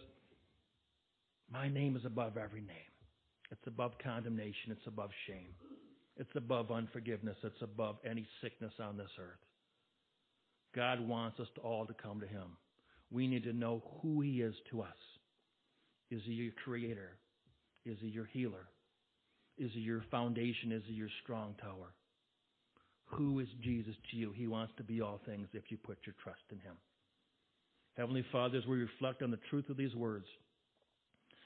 my 1.52 1.68
name 1.68 1.96
is 1.96 2.06
above 2.06 2.38
every 2.38 2.62
name. 2.62 2.92
It's 3.52 3.68
above 3.68 3.94
condemnation. 4.04 4.72
It's 4.72 4.88
above 4.88 5.12
shame. 5.28 5.54
It's 6.18 6.36
above 6.36 6.72
unforgiveness. 6.72 7.38
It's 7.44 7.62
above 7.62 7.98
any 8.10 8.26
sickness 8.42 8.74
on 8.80 8.98
this 8.98 9.10
earth. 9.20 9.40
God 10.76 11.00
wants 11.00 11.40
us 11.40 11.48
to 11.56 11.62
all 11.62 11.86
to 11.86 11.94
come 11.94 12.20
to 12.20 12.28
Him. 12.28 12.58
We 13.12 13.28
need 13.28 13.44
to 13.44 13.54
know 13.54 13.84
who 14.02 14.22
He 14.22 14.42
is 14.42 14.56
to 14.72 14.82
us. 14.82 14.98
Is 16.12 16.22
He 16.26 16.34
your 16.34 16.54
creator? 16.64 17.12
Is 17.86 17.98
He 18.02 18.08
your 18.08 18.26
healer? 18.26 18.68
Is 19.58 19.72
He 19.74 19.80
your 19.80 20.04
foundation? 20.12 20.72
Is 20.72 20.84
He 20.88 20.94
your 20.94 21.10
strong 21.24 21.56
tower? 21.62 21.94
Who 23.06 23.40
is 23.40 23.48
Jesus 23.62 23.96
to 24.12 24.18
you? 24.18 24.34
He 24.36 24.48
wants 24.48 24.74
to 24.78 24.84
be 24.84 25.02
all 25.02 25.22
things 25.26 25.48
if 25.54 25.64
you 25.70 25.78
put 25.78 26.00
your 26.06 26.16
trust 26.24 26.42
in 26.52 26.58
Him. 26.60 26.76
Heavenly 27.96 28.26
Father, 28.32 28.58
as 28.58 28.66
we 28.66 28.78
reflect 28.78 29.22
on 29.22 29.32
the 29.32 29.40
truth 29.50 29.70
of 29.70 29.78
these 29.78 29.96
words, 29.96 30.26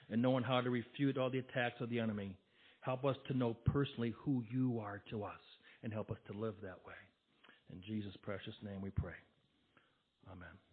and 0.10 0.22
knowing 0.22 0.44
how 0.44 0.62
to 0.62 0.70
refute 0.70 1.18
all 1.18 1.30
the 1.30 1.40
attacks 1.40 1.82
of 1.82 1.90
the 1.90 2.00
enemy. 2.00 2.36
Help 2.82 3.06
us 3.06 3.16
to 3.28 3.38
know 3.38 3.56
personally 3.66 4.14
who 4.24 4.44
you 4.50 4.80
are 4.80 5.02
to 5.10 5.24
us 5.24 5.42
and 5.84 5.94
help 5.94 6.12
us 6.12 6.18
to 6.28 6.38
live 6.38 6.56
that 6.62 6.80
way. 6.86 6.94
In 7.72 7.82
Jesus' 7.82 8.16
precious 8.24 8.56
name 8.64 8.82
we 8.82 8.90
pray. 8.90 9.14
Amen. 10.32 10.69